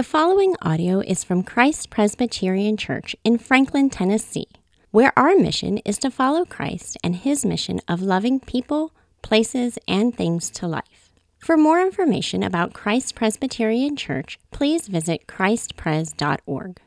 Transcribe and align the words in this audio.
The 0.00 0.04
following 0.04 0.56
audio 0.62 1.00
is 1.00 1.22
from 1.22 1.42
Christ 1.42 1.90
Presbyterian 1.90 2.78
Church 2.78 3.14
in 3.22 3.36
Franklin, 3.36 3.90
Tennessee, 3.90 4.48
where 4.92 5.12
our 5.14 5.36
mission 5.36 5.76
is 5.84 5.98
to 5.98 6.10
follow 6.10 6.46
Christ 6.46 6.96
and 7.04 7.16
his 7.16 7.44
mission 7.44 7.82
of 7.86 8.00
loving 8.00 8.40
people, 8.40 8.94
places, 9.20 9.78
and 9.86 10.16
things 10.16 10.48
to 10.52 10.66
life. 10.66 11.10
For 11.38 11.58
more 11.58 11.82
information 11.82 12.42
about 12.42 12.72
Christ 12.72 13.14
Presbyterian 13.14 13.94
Church, 13.94 14.38
please 14.50 14.88
visit 14.88 15.26
christpres.org. 15.26 16.80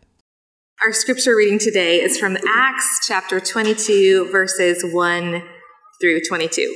Our 0.84 0.92
scripture 0.92 1.36
reading 1.36 1.60
today 1.60 2.02
is 2.02 2.18
from 2.18 2.36
Acts 2.48 3.06
chapter 3.08 3.40
22, 3.40 4.32
verses 4.32 4.84
1 4.92 5.44
through 6.02 6.22
22. 6.28 6.76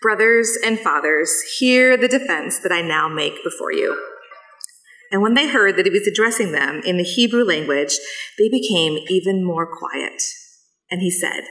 Brothers 0.00 0.56
and 0.64 0.80
fathers, 0.80 1.38
hear 1.58 1.98
the 1.98 2.08
defense 2.08 2.60
that 2.60 2.72
I 2.72 2.80
now 2.80 3.10
make 3.10 3.44
before 3.44 3.72
you. 3.72 4.11
And 5.12 5.20
when 5.20 5.34
they 5.34 5.46
heard 5.46 5.76
that 5.76 5.84
he 5.84 5.92
was 5.92 6.06
addressing 6.06 6.52
them 6.52 6.80
in 6.86 6.96
the 6.96 7.04
Hebrew 7.04 7.44
language, 7.44 7.98
they 8.38 8.48
became 8.48 8.98
even 9.08 9.44
more 9.44 9.66
quiet. 9.66 10.22
And 10.90 11.02
he 11.02 11.10
said, 11.10 11.42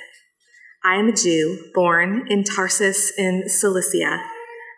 I 0.83 0.95
am 0.95 1.09
a 1.09 1.13
Jew, 1.13 1.69
born 1.75 2.25
in 2.27 2.43
Tarsus 2.43 3.13
in 3.15 3.47
Cilicia, 3.47 4.23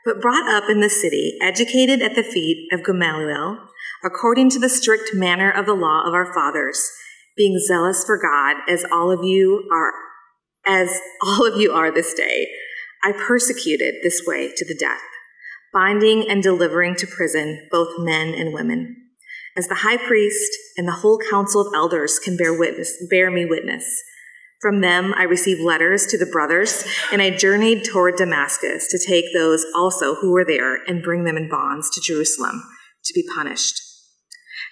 but 0.05 0.21
brought 0.21 0.53
up 0.53 0.69
in 0.69 0.81
the 0.81 0.89
city, 0.89 1.37
educated 1.41 2.01
at 2.01 2.15
the 2.15 2.23
feet 2.23 2.67
of 2.73 2.83
Gamaliel, 2.83 3.57
according 4.03 4.49
to 4.49 4.59
the 4.59 4.67
strict 4.67 5.11
manner 5.13 5.49
of 5.49 5.65
the 5.65 5.73
law 5.73 6.03
of 6.05 6.13
our 6.13 6.33
fathers, 6.33 6.91
being 7.37 7.57
zealous 7.65 8.03
for 8.03 8.19
God 8.21 8.57
as 8.67 8.83
all 8.91 9.11
of 9.11 9.23
you 9.23 9.65
are, 9.71 9.93
as 10.65 10.99
all 11.25 11.47
of 11.47 11.59
you 11.59 11.71
are 11.71 11.89
this 11.89 12.13
day. 12.13 12.49
I 13.01 13.13
persecuted 13.13 13.95
this 14.03 14.23
way 14.27 14.51
to 14.53 14.65
the 14.65 14.75
death 14.75 15.01
binding 15.73 16.29
and 16.29 16.43
delivering 16.43 16.95
to 16.95 17.07
prison 17.07 17.67
both 17.71 17.89
men 17.97 18.33
and 18.33 18.53
women. 18.53 18.95
As 19.57 19.67
the 19.67 19.75
high 19.75 19.97
priest 19.97 20.51
and 20.77 20.87
the 20.87 20.93
whole 20.93 21.19
council 21.29 21.61
of 21.61 21.73
elders 21.75 22.19
can 22.19 22.37
bear 22.37 22.57
witness, 22.57 22.93
bear 23.09 23.29
me 23.29 23.45
witness. 23.45 23.85
From 24.61 24.81
them 24.81 25.13
I 25.17 25.23
received 25.23 25.61
letters 25.61 26.05
to 26.07 26.17
the 26.17 26.25
brothers, 26.25 26.85
and 27.11 27.21
I 27.21 27.31
journeyed 27.31 27.83
toward 27.83 28.15
Damascus 28.15 28.87
to 28.87 28.97
take 28.97 29.25
those 29.33 29.65
also 29.75 30.15
who 30.15 30.31
were 30.31 30.45
there 30.45 30.81
and 30.85 31.03
bring 31.03 31.25
them 31.25 31.37
in 31.37 31.49
bonds 31.49 31.89
to 31.91 32.01
Jerusalem 32.01 32.63
to 33.03 33.13
be 33.13 33.27
punished. 33.35 33.81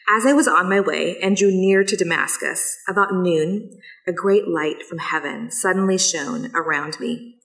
As 0.09 0.25
I 0.25 0.33
was 0.33 0.47
on 0.47 0.69
my 0.69 0.79
way 0.79 1.17
and 1.21 1.35
drew 1.35 1.51
near 1.51 1.83
to 1.83 1.97
Damascus, 1.97 2.77
about 2.87 3.13
noon, 3.13 3.79
a 4.07 4.13
great 4.13 4.47
light 4.47 4.83
from 4.87 4.97
heaven 4.97 5.51
suddenly 5.51 5.97
shone 5.97 6.51
around 6.55 6.99
me 6.99 7.40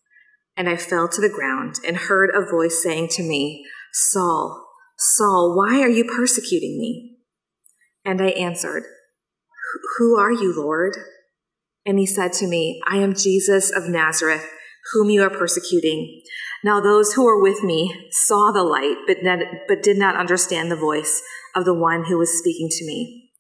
and 0.57 0.69
I 0.69 0.77
fell 0.77 1.09
to 1.09 1.21
the 1.21 1.29
ground 1.29 1.77
and 1.87 1.97
heard 1.97 2.31
a 2.31 2.49
voice 2.51 2.83
saying 2.83 3.09
to 3.13 3.23
me, 3.23 3.65
Saul, 3.93 4.67
Saul, 4.99 5.55
why 5.57 5.81
are 5.83 5.89
you 5.89 6.05
persecuting 6.05 6.79
me? 6.79 7.19
And 8.05 8.23
I 8.23 8.29
answered, 8.29 8.85
Who 9.99 10.19
are 10.19 10.33
you, 10.33 10.55
Lord? 10.57 10.97
And 11.85 11.99
he 11.99 12.07
said 12.07 12.33
to 12.35 12.47
me, 12.47 12.81
I 12.89 12.97
am 12.97 13.15
Jesus 13.15 13.71
of 13.71 13.89
Nazareth, 13.89 14.49
whom 14.93 15.11
you 15.11 15.23
are 15.23 15.31
persecuting. 15.31 16.23
Now 16.65 16.81
those 16.81 17.13
who 17.13 17.25
were 17.25 17.41
with 17.41 17.63
me 17.63 18.09
saw 18.11 18.51
the 18.51 18.63
light, 18.63 18.97
but, 19.07 19.19
but 19.69 19.83
did 19.83 19.99
not 19.99 20.17
understand 20.17 20.71
the 20.71 20.77
voice 20.77 21.23
of 21.55 21.65
the 21.65 21.75
one 21.75 22.05
who 22.07 22.19
was 22.19 22.39
speaking 22.39 22.69
to 22.71 22.87
me. 22.87 23.31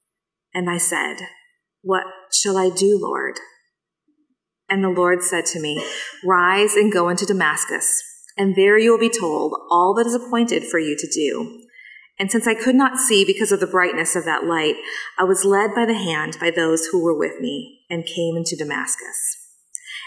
And 0.55 0.69
I 0.69 0.77
said, 0.77 1.17
What 1.83 2.05
shall 2.33 2.59
I 2.59 2.70
do, 2.70 2.98
Lord? 3.00 3.39
And 4.69 4.83
the 4.83 4.89
Lord 4.89 5.22
said 5.22 5.47
to 5.47 5.61
me, 5.61 5.84
Rise 6.25 6.75
and 6.75 6.92
go 6.92 7.09
into 7.09 7.25
Damascus, 7.25 8.03
and 8.36 8.56
there 8.56 8.78
you 8.78 8.91
will 8.91 8.98
be 8.98 9.11
told 9.11 9.55
all 9.70 9.95
that 9.95 10.06
is 10.06 10.14
appointed 10.14 10.64
for 10.64 10.78
you 10.78 10.97
to 10.97 11.09
do. 11.12 11.62
And 12.19 12.31
since 12.31 12.47
I 12.47 12.55
could 12.55 12.75
not 12.75 12.98
see 12.98 13.25
because 13.25 13.53
of 13.53 13.61
the 13.61 13.67
brightness 13.67 14.17
of 14.17 14.25
that 14.25 14.44
light, 14.44 14.77
I 15.19 15.25
was 15.25 15.44
led 15.44 15.75
by 15.75 15.84
the 15.84 15.94
hand 15.94 16.39
by 16.41 16.50
those 16.50 16.87
who 16.87 17.03
were 17.03 17.17
with 17.17 17.41
me 17.41 17.81
and 17.91 18.06
came 18.06 18.37
into 18.37 18.56
Damascus. 18.56 19.37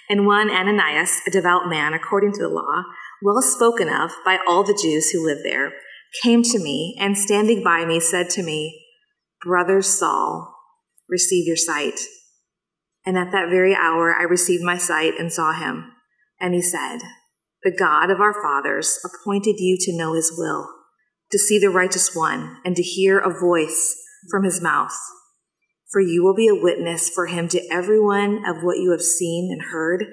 And 0.10 0.26
one 0.26 0.50
Ananias, 0.50 1.22
a 1.28 1.32
devout 1.32 1.70
man 1.70 1.94
according 1.94 2.34
to 2.34 2.42
the 2.42 2.50
law, 2.50 2.84
well 3.22 3.42
spoken 3.42 3.90
of 3.90 4.12
by 4.26 4.40
all 4.48 4.64
the 4.64 4.78
Jews 4.82 5.12
who 5.12 5.26
lived 5.26 5.46
there, 5.46 5.74
came 6.24 6.42
to 6.44 6.58
me 6.58 6.98
and 7.00 7.18
standing 7.18 7.64
by 7.64 7.86
me 7.86 8.00
said 8.00 8.30
to 8.32 8.44
me, 8.44 8.86
Brother 9.46 9.82
Saul, 9.84 10.56
receive 11.08 11.46
your 11.46 11.58
sight. 11.58 12.00
And 13.06 13.18
at 13.18 13.32
that 13.32 13.50
very 13.50 13.76
hour 13.76 14.14
I 14.14 14.24
received 14.24 14.64
my 14.64 14.78
sight 14.78 15.14
and 15.18 15.32
saw 15.32 15.54
him. 15.54 15.92
And 16.40 16.54
he 16.54 16.62
said, 16.62 17.00
The 17.64 17.76
God 17.78 18.10
of 18.10 18.20
our 18.20 18.34
fathers 18.34 19.00
appointed 19.04 19.56
you 19.60 19.78
to 19.82 19.98
know 19.98 20.14
his 20.14 20.34
will, 20.38 20.68
to 21.32 21.40
see 21.40 21.60
the 21.60 21.70
righteous 21.70 22.16
one, 22.16 22.58
and 22.64 22.76
to 22.76 22.84
hear 22.84 23.20
a 23.20 23.38
voice 23.38 23.96
from 24.30 24.44
his 24.44 24.62
mouth. 24.62 24.96
For 25.92 26.02
you 26.02 26.24
will 26.24 26.36
be 26.36 26.48
a 26.48 26.56
witness 26.56 27.10
for 27.10 27.28
him 27.28 27.48
to 27.50 27.68
everyone 27.72 28.44
of 28.48 28.64
what 28.64 28.78
you 28.78 28.92
have 28.92 29.02
seen 29.02 29.50
and 29.52 29.72
heard. 29.72 30.06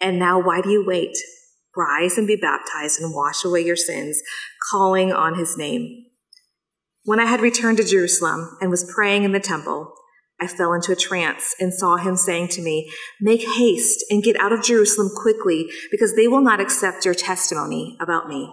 And 0.00 0.18
now 0.18 0.42
why 0.42 0.60
do 0.60 0.70
you 0.70 0.84
wait? 0.84 1.16
Rise 1.76 2.18
and 2.18 2.26
be 2.26 2.36
baptized 2.36 3.00
and 3.00 3.14
wash 3.14 3.44
away 3.44 3.60
your 3.60 3.76
sins, 3.76 4.20
calling 4.70 5.12
on 5.12 5.38
his 5.38 5.56
name. 5.56 6.06
When 7.04 7.20
I 7.20 7.26
had 7.26 7.40
returned 7.40 7.78
to 7.78 7.84
Jerusalem 7.84 8.56
and 8.60 8.70
was 8.70 8.90
praying 8.92 9.24
in 9.24 9.32
the 9.32 9.40
temple, 9.40 9.92
I 10.42 10.48
fell 10.48 10.72
into 10.72 10.90
a 10.90 10.96
trance 10.96 11.54
and 11.60 11.72
saw 11.72 11.98
him 11.98 12.16
saying 12.16 12.48
to 12.48 12.62
me, 12.62 12.90
Make 13.20 13.46
haste 13.46 14.04
and 14.10 14.24
get 14.24 14.40
out 14.40 14.52
of 14.52 14.64
Jerusalem 14.64 15.10
quickly, 15.14 15.70
because 15.92 16.16
they 16.16 16.26
will 16.26 16.40
not 16.40 16.60
accept 16.60 17.04
your 17.04 17.14
testimony 17.14 17.96
about 18.00 18.28
me. 18.28 18.52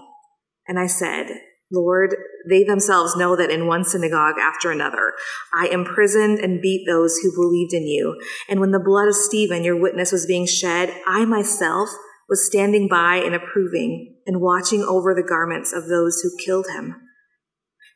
And 0.68 0.78
I 0.78 0.86
said, 0.86 1.32
Lord, 1.72 2.16
they 2.48 2.64
themselves 2.64 3.16
know 3.16 3.36
that 3.36 3.50
in 3.50 3.66
one 3.66 3.86
synagogue 3.86 4.36
after 4.40 4.70
another, 4.70 5.14
I 5.52 5.68
imprisoned 5.70 6.38
and 6.38 6.62
beat 6.62 6.86
those 6.86 7.18
who 7.18 7.36
believed 7.36 7.74
in 7.74 7.88
you. 7.88 8.22
And 8.48 8.60
when 8.60 8.72
the 8.72 8.80
blood 8.80 9.08
of 9.08 9.16
Stephen, 9.16 9.64
your 9.64 9.80
witness, 9.80 10.12
was 10.12 10.28
being 10.28 10.46
shed, 10.46 10.94
I 11.08 11.26
myself 11.26 11.90
was 12.30 12.46
standing 12.46 12.88
by 12.88 13.16
and 13.16 13.34
approving 13.34 14.16
and 14.28 14.42
watching 14.42 14.84
over 14.84 15.16
the 15.16 15.28
garments 15.28 15.74
of 15.74 15.88
those 15.88 16.22
who 16.22 16.46
killed 16.46 16.68
him. 16.68 16.98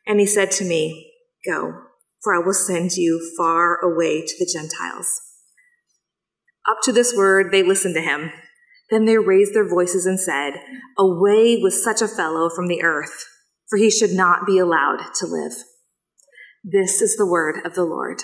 And 0.04 0.18
he 0.18 0.26
said 0.26 0.50
to 0.52 0.64
me, 0.64 1.12
Go 1.48 1.83
for 2.24 2.34
I 2.34 2.44
will 2.44 2.54
send 2.54 2.96
you 2.96 3.20
far 3.36 3.78
away 3.78 4.22
to 4.22 4.34
the 4.38 4.50
Gentiles. 4.50 5.20
Up 6.68 6.78
to 6.84 6.92
this 6.92 7.14
word, 7.14 7.52
they 7.52 7.62
listened 7.62 7.94
to 7.94 8.00
him. 8.00 8.32
Then 8.90 9.04
they 9.04 9.18
raised 9.18 9.54
their 9.54 9.68
voices 9.68 10.06
and 10.06 10.18
said, 10.18 10.54
Away 10.98 11.58
with 11.62 11.74
such 11.74 12.00
a 12.00 12.08
fellow 12.08 12.48
from 12.48 12.68
the 12.68 12.82
earth, 12.82 13.26
for 13.68 13.78
he 13.78 13.90
should 13.90 14.12
not 14.12 14.46
be 14.46 14.58
allowed 14.58 15.00
to 15.16 15.26
live. 15.26 15.52
This 16.64 17.02
is 17.02 17.16
the 17.16 17.26
word 17.26 17.56
of 17.64 17.74
the 17.74 17.84
Lord. 17.84 18.22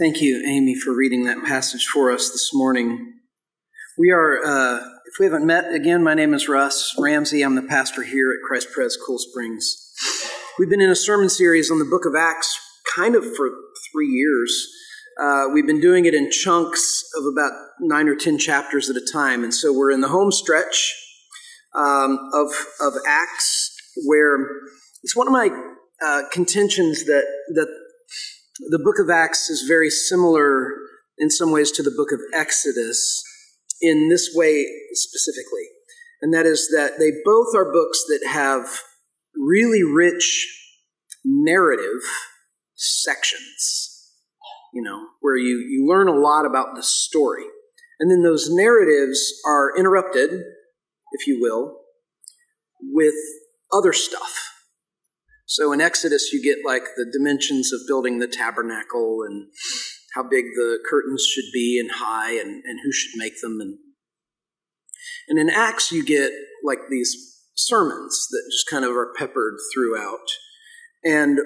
Thank 0.00 0.20
you, 0.20 0.44
Amy, 0.44 0.74
for 0.74 0.92
reading 0.96 1.24
that 1.24 1.44
passage 1.44 1.86
for 1.86 2.10
us 2.10 2.30
this 2.30 2.50
morning. 2.52 3.12
We 3.96 4.10
are, 4.10 4.44
uh, 4.44 4.78
if 5.06 5.20
we 5.20 5.26
haven't 5.26 5.46
met 5.46 5.72
again, 5.72 6.02
my 6.02 6.14
name 6.14 6.34
is 6.34 6.48
Russ 6.48 6.94
Ramsey. 6.98 7.42
I'm 7.42 7.54
the 7.54 7.62
pastor 7.62 8.02
here 8.02 8.32
at 8.32 8.46
Christ 8.46 8.72
Pres 8.72 8.96
Cool 8.96 9.18
Springs. 9.18 9.85
We've 10.58 10.70
been 10.70 10.80
in 10.80 10.88
a 10.88 10.96
sermon 10.96 11.28
series 11.28 11.70
on 11.70 11.78
the 11.78 11.84
book 11.84 12.06
of 12.06 12.14
Acts 12.14 12.58
kind 12.96 13.14
of 13.14 13.24
for 13.36 13.50
three 13.92 14.08
years. 14.08 14.66
Uh, 15.20 15.48
we've 15.52 15.66
been 15.66 15.82
doing 15.82 16.06
it 16.06 16.14
in 16.14 16.30
chunks 16.30 17.04
of 17.14 17.24
about 17.30 17.52
nine 17.78 18.08
or 18.08 18.16
ten 18.16 18.38
chapters 18.38 18.88
at 18.88 18.96
a 18.96 19.06
time. 19.12 19.44
And 19.44 19.52
so 19.52 19.70
we're 19.70 19.90
in 19.90 20.00
the 20.00 20.08
home 20.08 20.32
stretch 20.32 20.94
um, 21.74 22.18
of, 22.32 22.48
of 22.80 22.94
Acts 23.06 23.70
where 24.06 24.38
it's 25.02 25.14
one 25.14 25.26
of 25.26 25.32
my 25.34 25.50
uh, 26.02 26.22
contentions 26.32 27.04
that, 27.04 27.26
that 27.54 27.68
the 28.70 28.78
book 28.78 28.98
of 28.98 29.10
Acts 29.10 29.50
is 29.50 29.68
very 29.68 29.90
similar 29.90 30.72
in 31.18 31.28
some 31.28 31.52
ways 31.52 31.70
to 31.72 31.82
the 31.82 31.92
book 31.94 32.12
of 32.12 32.20
Exodus 32.32 33.22
in 33.82 34.08
this 34.08 34.30
way 34.34 34.64
specifically. 34.92 35.68
And 36.22 36.32
that 36.32 36.46
is 36.46 36.70
that 36.74 36.92
they 36.98 37.12
both 37.26 37.54
are 37.54 37.70
books 37.70 38.02
that 38.08 38.26
have 38.26 38.80
really 39.38 39.82
rich 39.82 40.46
narrative 41.24 42.02
sections, 42.74 44.12
you 44.72 44.82
know, 44.82 45.06
where 45.20 45.36
you, 45.36 45.58
you 45.68 45.86
learn 45.88 46.08
a 46.08 46.18
lot 46.18 46.46
about 46.46 46.74
the 46.74 46.82
story. 46.82 47.44
And 47.98 48.10
then 48.10 48.22
those 48.22 48.48
narratives 48.50 49.32
are 49.46 49.76
interrupted, 49.76 50.30
if 51.12 51.26
you 51.26 51.40
will, 51.40 51.76
with 52.80 53.14
other 53.72 53.92
stuff. 53.92 54.52
So 55.46 55.72
in 55.72 55.80
Exodus, 55.80 56.32
you 56.32 56.42
get 56.42 56.58
like 56.66 56.84
the 56.96 57.10
dimensions 57.10 57.72
of 57.72 57.80
building 57.86 58.18
the 58.18 58.26
tabernacle 58.26 59.20
and 59.26 59.48
how 60.14 60.22
big 60.22 60.44
the 60.54 60.78
curtains 60.88 61.24
should 61.24 61.50
be 61.52 61.78
and 61.80 61.90
high 61.98 62.32
and, 62.32 62.62
and 62.64 62.80
who 62.82 62.92
should 62.92 63.16
make 63.16 63.40
them. 63.40 63.60
And, 63.60 63.78
and 65.28 65.38
in 65.38 65.48
Acts, 65.48 65.92
you 65.92 66.04
get 66.04 66.32
like 66.64 66.80
these 66.90 67.35
sermons 67.56 68.26
that 68.30 68.42
just 68.52 68.68
kind 68.70 68.84
of 68.84 68.92
are 68.92 69.12
peppered 69.18 69.54
throughout. 69.72 70.28
And 71.04 71.38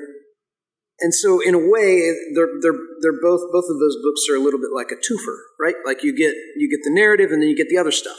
and 1.02 1.14
so 1.14 1.40
in 1.40 1.54
a 1.54 1.58
way 1.58 2.12
they're 2.34 2.60
they're 2.60 2.78
they're 3.00 3.20
both 3.22 3.40
both 3.52 3.64
of 3.68 3.78
those 3.78 3.96
books 4.02 4.26
are 4.30 4.36
a 4.36 4.40
little 4.40 4.60
bit 4.60 4.70
like 4.74 4.90
a 4.90 4.96
twofer, 4.96 5.36
right? 5.58 5.76
Like 5.84 6.02
you 6.02 6.16
get 6.16 6.34
you 6.56 6.68
get 6.70 6.84
the 6.84 6.92
narrative 6.92 7.30
and 7.30 7.42
then 7.42 7.48
you 7.48 7.56
get 7.56 7.68
the 7.68 7.78
other 7.78 7.92
stuff. 7.92 8.18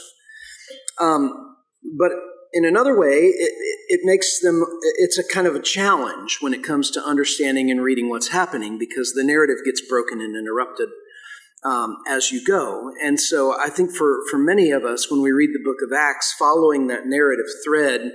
Um, 1.00 1.56
but 1.98 2.12
in 2.52 2.64
another 2.64 2.98
way, 2.98 3.16
it, 3.16 3.52
it 3.88 4.00
makes 4.04 4.40
them, 4.40 4.64
it's 4.98 5.18
a 5.18 5.24
kind 5.24 5.46
of 5.46 5.54
a 5.54 5.60
challenge 5.60 6.38
when 6.40 6.52
it 6.52 6.62
comes 6.62 6.90
to 6.90 7.02
understanding 7.02 7.70
and 7.70 7.80
reading 7.80 8.08
what's 8.10 8.28
happening 8.28 8.78
because 8.78 9.12
the 9.14 9.24
narrative 9.24 9.56
gets 9.64 9.80
broken 9.80 10.20
and 10.20 10.36
interrupted 10.36 10.90
um, 11.64 11.96
as 12.08 12.32
you 12.32 12.44
go. 12.44 12.90
And 13.02 13.20
so 13.20 13.58
I 13.58 13.68
think 13.68 13.92
for, 13.92 14.20
for 14.30 14.38
many 14.38 14.70
of 14.70 14.84
us, 14.84 15.10
when 15.10 15.22
we 15.22 15.30
read 15.30 15.50
the 15.52 15.62
book 15.64 15.78
of 15.84 15.92
Acts, 15.96 16.32
following 16.32 16.88
that 16.88 17.06
narrative 17.06 17.46
thread 17.64 18.12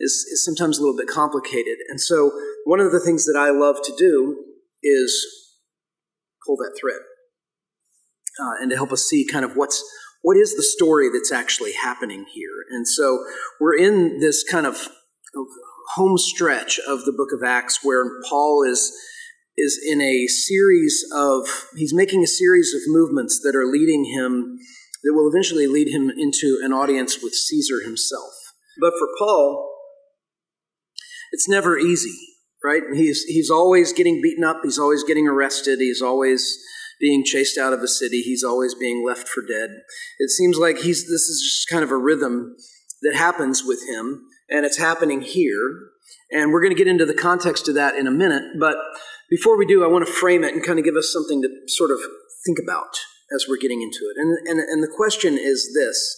is, 0.00 0.12
is 0.32 0.44
sometimes 0.44 0.78
a 0.78 0.80
little 0.82 0.96
bit 0.96 1.08
complicated. 1.08 1.78
And 1.88 2.00
so 2.00 2.32
one 2.64 2.80
of 2.80 2.92
the 2.92 3.00
things 3.00 3.24
that 3.26 3.38
I 3.38 3.50
love 3.50 3.76
to 3.84 3.94
do 3.96 4.44
is 4.82 5.26
pull 6.46 6.56
that 6.56 6.76
thread 6.80 7.00
uh, 8.40 8.62
and 8.62 8.70
to 8.70 8.76
help 8.76 8.92
us 8.92 9.04
see 9.04 9.26
kind 9.26 9.44
of 9.44 9.56
what's 9.56 9.84
what 10.22 10.36
is 10.36 10.56
the 10.56 10.62
story 10.64 11.08
that's 11.12 11.30
actually 11.30 11.72
happening 11.72 12.26
here. 12.34 12.64
And 12.70 12.88
so 12.88 13.24
we're 13.60 13.76
in 13.76 14.18
this 14.18 14.42
kind 14.42 14.66
of 14.66 14.88
home 15.94 16.18
stretch 16.18 16.80
of 16.80 17.04
the 17.04 17.12
book 17.12 17.28
of 17.32 17.46
Acts 17.46 17.84
where 17.84 18.04
Paul 18.28 18.64
is 18.68 18.92
is 19.58 19.78
in 19.84 20.00
a 20.00 20.26
series 20.28 21.04
of 21.12 21.66
he's 21.76 21.92
making 21.92 22.22
a 22.22 22.28
series 22.28 22.72
of 22.72 22.80
movements 22.86 23.40
that 23.42 23.56
are 23.56 23.66
leading 23.66 24.04
him 24.04 24.56
that 25.02 25.12
will 25.14 25.28
eventually 25.28 25.66
lead 25.66 25.88
him 25.88 26.10
into 26.10 26.60
an 26.62 26.72
audience 26.72 27.22
with 27.22 27.34
Caesar 27.34 27.82
himself. 27.84 28.32
But 28.80 28.92
for 28.98 29.08
Paul, 29.18 29.68
it's 31.32 31.48
never 31.48 31.76
easy, 31.76 32.16
right? 32.64 32.82
He's 32.94 33.22
he's 33.24 33.50
always 33.50 33.92
getting 33.92 34.22
beaten 34.22 34.44
up, 34.44 34.60
he's 34.62 34.78
always 34.78 35.02
getting 35.02 35.26
arrested, 35.26 35.80
he's 35.80 36.00
always 36.00 36.56
being 37.00 37.24
chased 37.24 37.58
out 37.58 37.72
of 37.72 37.80
a 37.80 37.88
city, 37.88 38.22
he's 38.22 38.44
always 38.44 38.74
being 38.74 39.04
left 39.06 39.28
for 39.28 39.42
dead. 39.42 39.70
It 40.18 40.30
seems 40.30 40.56
like 40.56 40.78
he's 40.78 41.02
this 41.02 41.28
is 41.28 41.42
just 41.42 41.68
kind 41.68 41.84
of 41.84 41.90
a 41.90 41.96
rhythm 41.96 42.54
that 43.02 43.16
happens 43.16 43.64
with 43.64 43.80
him, 43.88 44.22
and 44.48 44.64
it's 44.64 44.78
happening 44.78 45.22
here. 45.22 45.90
And 46.30 46.52
we're 46.52 46.60
going 46.60 46.74
to 46.74 46.78
get 46.78 46.88
into 46.88 47.06
the 47.06 47.14
context 47.14 47.68
of 47.68 47.74
that 47.76 47.94
in 47.94 48.06
a 48.06 48.10
minute, 48.10 48.42
but 48.60 48.76
before 49.28 49.58
we 49.58 49.66
do, 49.66 49.84
I 49.84 49.88
want 49.88 50.06
to 50.06 50.12
frame 50.12 50.44
it 50.44 50.54
and 50.54 50.64
kind 50.64 50.78
of 50.78 50.84
give 50.84 50.96
us 50.96 51.12
something 51.12 51.42
to 51.42 51.48
sort 51.66 51.90
of 51.90 51.98
think 52.46 52.58
about 52.62 52.96
as 53.34 53.46
we're 53.48 53.58
getting 53.58 53.82
into 53.82 54.10
it. 54.10 54.16
And, 54.16 54.38
and, 54.48 54.60
and 54.60 54.82
the 54.82 54.92
question 54.94 55.36
is 55.38 55.74
this 55.74 56.16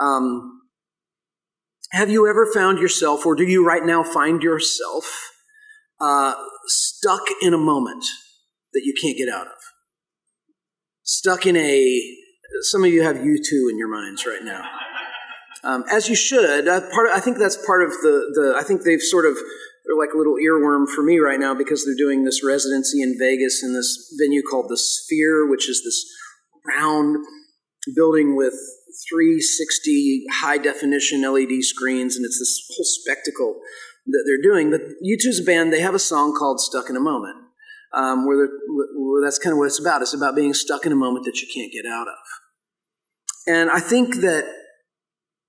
um, 0.00 0.62
Have 1.90 2.10
you 2.10 2.28
ever 2.28 2.46
found 2.46 2.78
yourself, 2.78 3.26
or 3.26 3.34
do 3.34 3.44
you 3.44 3.66
right 3.66 3.84
now 3.84 4.02
find 4.04 4.42
yourself, 4.42 5.32
uh, 6.00 6.34
stuck 6.66 7.22
in 7.42 7.54
a 7.54 7.58
moment 7.58 8.04
that 8.72 8.82
you 8.84 8.94
can't 9.00 9.18
get 9.18 9.28
out 9.28 9.46
of? 9.46 9.58
Stuck 11.02 11.46
in 11.46 11.56
a, 11.56 12.16
some 12.62 12.84
of 12.84 12.90
you 12.90 13.02
have 13.02 13.16
U2 13.16 13.70
in 13.70 13.78
your 13.78 13.88
minds 13.88 14.26
right 14.26 14.42
now. 14.42 14.64
Um, 15.64 15.84
as 15.90 16.08
you 16.08 16.14
should. 16.14 16.68
Uh, 16.68 16.82
part, 16.92 17.10
I 17.10 17.20
think 17.20 17.38
that's 17.38 17.56
part 17.66 17.82
of 17.82 17.90
the, 17.90 18.30
the, 18.34 18.54
I 18.58 18.62
think 18.62 18.82
they've 18.82 19.00
sort 19.00 19.24
of 19.24 19.36
they're 19.84 19.98
like 19.98 20.14
a 20.14 20.18
little 20.18 20.36
earworm 20.36 20.88
for 20.88 21.02
me 21.02 21.18
right 21.18 21.38
now 21.38 21.54
because 21.54 21.84
they're 21.84 21.94
doing 21.94 22.24
this 22.24 22.42
residency 22.44 23.02
in 23.02 23.16
Vegas 23.18 23.62
in 23.62 23.74
this 23.74 24.14
venue 24.18 24.42
called 24.42 24.68
the 24.68 24.78
Sphere, 24.78 25.48
which 25.48 25.68
is 25.68 25.82
this 25.84 26.04
round 26.66 27.18
building 27.94 28.34
with 28.34 28.54
360 29.10 30.24
high 30.32 30.58
definition 30.58 31.22
LED 31.22 31.62
screens, 31.62 32.16
and 32.16 32.24
it's 32.24 32.38
this 32.38 32.64
whole 32.74 32.84
spectacle 32.84 33.60
that 34.06 34.24
they're 34.26 34.42
doing. 34.42 34.70
But 34.70 34.80
U2's 35.04 35.44
band, 35.44 35.72
they 35.72 35.80
have 35.80 35.94
a 35.94 35.98
song 35.98 36.34
called 36.38 36.60
Stuck 36.60 36.88
in 36.88 36.96
a 36.96 37.00
Moment, 37.00 37.36
um, 37.92 38.26
where, 38.26 38.48
where 38.96 39.22
that's 39.22 39.38
kind 39.38 39.52
of 39.52 39.58
what 39.58 39.66
it's 39.66 39.80
about. 39.80 40.00
It's 40.00 40.14
about 40.14 40.36
being 40.36 40.54
stuck 40.54 40.86
in 40.86 40.92
a 40.92 40.96
moment 40.96 41.26
that 41.26 41.40
you 41.42 41.48
can't 41.52 41.72
get 41.72 41.84
out 41.86 42.08
of. 42.08 42.14
And 43.46 43.70
I 43.70 43.80
think 43.80 44.16
that 44.16 44.44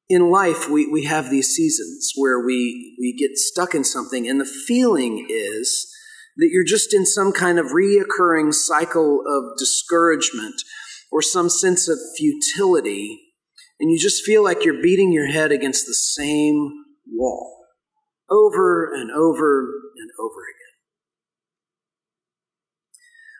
in 0.07 0.29
life, 0.29 0.69
we, 0.69 0.87
we 0.87 1.05
have 1.05 1.29
these 1.29 1.49
seasons 1.49 2.11
where 2.15 2.45
we, 2.45 2.95
we 2.99 3.15
get 3.17 3.37
stuck 3.37 3.73
in 3.73 3.83
something, 3.83 4.27
and 4.27 4.39
the 4.39 4.45
feeling 4.45 5.25
is 5.29 5.91
that 6.37 6.49
you're 6.51 6.65
just 6.65 6.93
in 6.93 7.05
some 7.05 7.31
kind 7.31 7.57
of 7.57 7.67
reoccurring 7.67 8.53
cycle 8.53 9.21
of 9.27 9.57
discouragement 9.57 10.55
or 11.11 11.21
some 11.21 11.49
sense 11.49 11.87
of 11.87 11.97
futility, 12.17 13.19
and 13.79 13.89
you 13.89 13.97
just 13.99 14.23
feel 14.23 14.43
like 14.43 14.63
you're 14.63 14.81
beating 14.81 15.11
your 15.11 15.27
head 15.27 15.51
against 15.51 15.85
the 15.87 15.93
same 15.93 16.71
wall 17.07 17.65
over 18.29 18.93
and 18.93 19.11
over 19.11 19.61
and 19.97 20.09
over 20.19 20.41
again. 20.41 20.75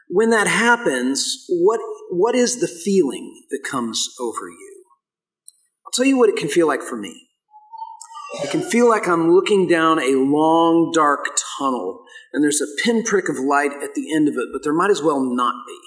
When 0.07 0.29
that 0.31 0.47
happens, 0.47 1.45
what, 1.50 1.79
what 2.12 2.35
is 2.35 2.59
the 2.59 2.67
feeling 2.67 3.44
that 3.51 3.63
comes 3.69 4.15
over 4.19 4.50
you? 4.50 4.75
Tell 5.93 6.05
you 6.05 6.17
what 6.17 6.29
it 6.29 6.35
can 6.35 6.49
feel 6.49 6.67
like 6.67 6.81
for 6.81 6.97
me. 6.97 7.27
It 8.43 8.49
can 8.49 8.61
feel 8.61 8.89
like 8.89 9.07
I'm 9.07 9.31
looking 9.31 9.67
down 9.67 9.99
a 9.99 10.15
long, 10.15 10.91
dark 10.93 11.25
tunnel, 11.57 12.03
and 12.33 12.43
there's 12.43 12.61
a 12.61 12.83
pinprick 12.83 13.29
of 13.29 13.39
light 13.39 13.71
at 13.81 13.95
the 13.95 14.13
end 14.13 14.27
of 14.27 14.33
it, 14.35 14.49
but 14.51 14.63
there 14.63 14.73
might 14.73 14.91
as 14.91 15.01
well 15.01 15.21
not 15.21 15.55
be 15.65 15.79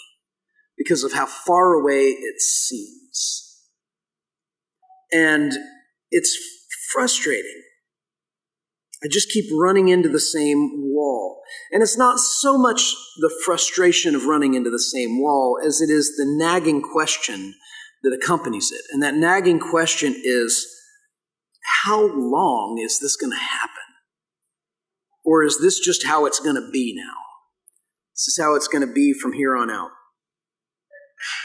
because 0.79 1.05
of 1.05 1.13
how 1.13 1.27
far 1.27 1.75
away 1.75 2.07
it 2.07 2.41
seems. 2.41 3.61
And 5.13 5.53
it's 6.11 6.37
frustrating. 6.93 7.63
I 9.05 9.09
just 9.09 9.31
keep 9.31 9.45
running 9.53 9.89
into 9.89 10.09
the 10.09 10.21
same 10.21 10.71
wall. 10.93 11.41
And 11.71 11.83
it's 11.83 11.99
not 11.99 12.19
so 12.19 12.59
much 12.59 12.95
the 13.19 13.33
frustration 13.45 14.15
of 14.15 14.25
running 14.25 14.55
into 14.55 14.71
the 14.71 14.81
same 14.81 15.21
wall 15.21 15.59
as 15.65 15.81
it 15.81 15.91
is 15.91 16.17
the 16.17 16.25
nagging 16.27 16.83
question 16.83 17.55
that 18.03 18.19
accompanies 18.23 18.71
it. 18.73 18.83
And 18.93 19.03
that 19.03 19.15
nagging 19.15 19.59
question 19.59 20.15
is 20.23 20.67
how 21.85 22.01
long 22.01 22.79
is 22.83 22.99
this 23.01 23.17
going 23.17 23.33
to 23.33 23.39
happen? 23.39 23.73
Or 25.25 25.45
is 25.45 25.61
this 25.61 25.79
just 25.79 26.07
how 26.07 26.27
it's 26.27 26.41
going 26.41 26.57
to 26.57 26.71
be 26.73 26.95
now? 26.97 27.15
This 28.15 28.29
is 28.29 28.39
how 28.41 28.55
it's 28.55 28.69
going 28.69 28.87
to 28.87 28.93
be 28.93 29.13
from 29.13 29.33
here 29.33 29.57
on 29.57 29.71
out. 29.71 29.91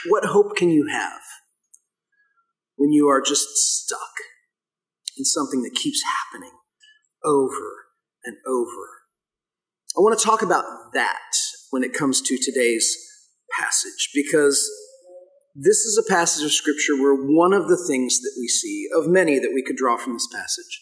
What 0.08 0.24
hope 0.24 0.56
can 0.56 0.70
you 0.70 0.86
have 0.90 1.20
when 2.76 2.92
you 2.92 3.08
are 3.08 3.20
just 3.20 3.48
stuck 3.56 3.98
in 5.16 5.24
something 5.24 5.62
that 5.62 5.74
keeps 5.74 6.02
happening 6.02 6.52
over 7.24 7.86
and 8.24 8.36
over? 8.46 8.88
I 9.96 10.00
want 10.00 10.18
to 10.18 10.24
talk 10.24 10.42
about 10.42 10.64
that 10.94 11.30
when 11.70 11.84
it 11.84 11.92
comes 11.92 12.20
to 12.22 12.38
today's 12.38 12.96
passage 13.60 14.10
because 14.14 14.68
this 15.54 15.78
is 15.78 15.96
a 15.96 16.12
passage 16.12 16.44
of 16.44 16.52
Scripture 16.52 16.96
where 16.96 17.14
one 17.14 17.52
of 17.52 17.68
the 17.68 17.82
things 17.88 18.20
that 18.20 18.34
we 18.38 18.48
see, 18.48 18.88
of 18.94 19.06
many 19.06 19.38
that 19.38 19.52
we 19.54 19.62
could 19.62 19.76
draw 19.76 19.96
from 19.96 20.14
this 20.14 20.28
passage, 20.32 20.80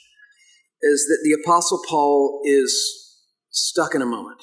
is 0.81 1.07
that 1.09 1.21
the 1.23 1.39
Apostle 1.43 1.81
Paul 1.89 2.41
is 2.45 3.19
stuck 3.51 3.95
in 3.95 4.03
a 4.03 4.07
moment. 4.07 4.43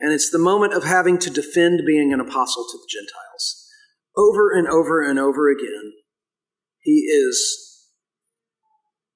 And 0.00 0.12
it's 0.12 0.30
the 0.30 0.38
moment 0.38 0.74
of 0.74 0.84
having 0.84 1.18
to 1.18 1.30
defend 1.30 1.82
being 1.86 2.12
an 2.12 2.20
apostle 2.20 2.64
to 2.64 2.78
the 2.78 2.88
Gentiles. 2.88 3.66
Over 4.16 4.50
and 4.52 4.66
over 4.68 5.02
and 5.02 5.18
over 5.18 5.50
again, 5.50 5.92
he 6.80 7.06
is 7.08 7.66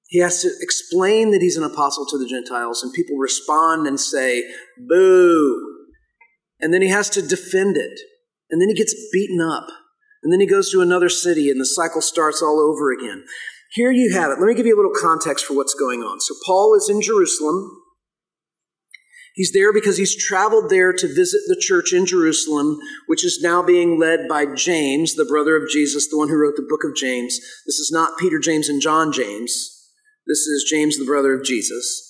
he 0.07 0.19
has 0.19 0.41
to 0.41 0.49
explain 0.59 1.31
that 1.31 1.41
he's 1.41 1.55
an 1.55 1.63
apostle 1.63 2.05
to 2.05 2.17
the 2.17 2.27
Gentiles, 2.27 2.83
and 2.83 2.91
people 2.91 3.15
respond 3.15 3.87
and 3.87 3.97
say, 3.97 4.43
boo. 4.77 5.87
And 6.59 6.73
then 6.73 6.81
he 6.81 6.89
has 6.89 7.09
to 7.11 7.21
defend 7.21 7.77
it. 7.77 7.97
And 8.49 8.61
then 8.61 8.67
he 8.67 8.75
gets 8.75 8.93
beaten 9.13 9.39
up. 9.39 9.67
And 10.23 10.31
then 10.31 10.39
he 10.39 10.47
goes 10.47 10.71
to 10.71 10.81
another 10.81 11.09
city 11.09 11.49
and 11.49 11.59
the 11.59 11.65
cycle 11.65 12.01
starts 12.01 12.41
all 12.41 12.59
over 12.59 12.91
again. 12.91 13.23
Here 13.71 13.91
you 13.91 14.13
have 14.13 14.31
it. 14.31 14.39
Let 14.39 14.47
me 14.47 14.53
give 14.53 14.65
you 14.65 14.75
a 14.75 14.81
little 14.81 14.91
context 14.95 15.45
for 15.45 15.55
what's 15.55 15.73
going 15.73 16.01
on. 16.01 16.19
So 16.19 16.35
Paul 16.45 16.75
is 16.75 16.89
in 16.89 17.01
Jerusalem. 17.01 17.77
He's 19.33 19.53
there 19.53 19.71
because 19.71 19.97
he's 19.97 20.15
traveled 20.15 20.69
there 20.69 20.91
to 20.91 21.07
visit 21.07 21.39
the 21.47 21.59
church 21.59 21.93
in 21.93 22.05
Jerusalem, 22.05 22.77
which 23.07 23.23
is 23.23 23.39
now 23.41 23.63
being 23.63 23.97
led 23.97 24.27
by 24.27 24.45
James, 24.45 25.15
the 25.15 25.25
brother 25.25 25.55
of 25.55 25.69
Jesus, 25.69 26.09
the 26.09 26.17
one 26.17 26.27
who 26.27 26.35
wrote 26.35 26.57
the 26.57 26.67
book 26.67 26.83
of 26.83 26.97
James. 26.97 27.39
This 27.65 27.79
is 27.79 27.89
not 27.93 28.19
Peter, 28.19 28.39
James, 28.39 28.67
and 28.67 28.81
John 28.81 29.13
James. 29.13 29.87
This 30.27 30.39
is 30.39 30.69
James, 30.69 30.97
the 30.97 31.05
brother 31.05 31.33
of 31.33 31.45
Jesus. 31.45 32.09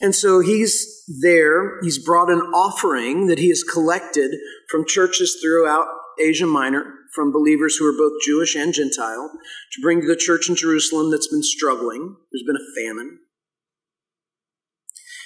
And 0.00 0.14
so 0.14 0.40
he's 0.40 1.04
there. 1.22 1.78
He's 1.82 2.04
brought 2.04 2.30
an 2.30 2.40
offering 2.40 3.26
that 3.26 3.38
he 3.38 3.50
has 3.50 3.62
collected 3.62 4.32
from 4.68 4.86
churches 4.86 5.38
throughout 5.40 5.86
Asia 6.20 6.46
Minor 6.46 6.84
from 7.14 7.32
believers 7.32 7.76
who 7.76 7.86
are 7.86 7.96
both 7.96 8.20
Jewish 8.24 8.54
and 8.54 8.72
Gentile 8.72 9.30
to 9.72 9.82
bring 9.82 10.00
to 10.00 10.06
the 10.06 10.16
church 10.16 10.48
in 10.48 10.54
Jerusalem 10.54 11.10
that's 11.10 11.28
been 11.28 11.42
struggling. 11.42 12.16
There's 12.30 12.44
been 12.46 12.56
a 12.56 12.80
famine. 12.80 13.18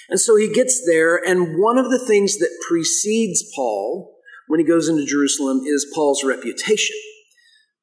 And 0.09 0.19
so 0.19 0.35
he 0.35 0.51
gets 0.51 0.83
there, 0.87 1.19
and 1.25 1.59
one 1.59 1.77
of 1.77 1.89
the 1.89 2.03
things 2.05 2.37
that 2.37 2.63
precedes 2.67 3.43
Paul 3.55 4.15
when 4.47 4.59
he 4.59 4.65
goes 4.65 4.87
into 4.87 5.05
Jerusalem 5.05 5.61
is 5.65 5.91
Paul's 5.93 6.23
reputation. 6.23 6.95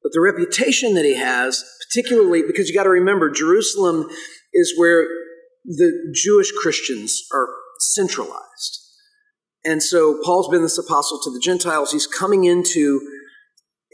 But 0.01 0.13
the 0.13 0.21
reputation 0.21 0.93
that 0.93 1.05
he 1.05 1.15
has, 1.17 1.63
particularly 1.89 2.41
because 2.45 2.69
you 2.69 2.75
got 2.75 2.83
to 2.83 2.89
remember, 2.89 3.29
Jerusalem 3.29 4.07
is 4.53 4.73
where 4.77 5.05
the 5.65 6.11
Jewish 6.13 6.51
Christians 6.51 7.21
are 7.33 7.47
centralized. 7.79 8.82
And 9.65 9.81
so 9.81 10.19
Paul's 10.23 10.49
been 10.49 10.61
this 10.61 10.77
apostle 10.77 11.19
to 11.23 11.31
the 11.31 11.39
Gentiles. 11.39 11.91
He's 11.91 12.07
coming 12.07 12.43
into 12.43 12.99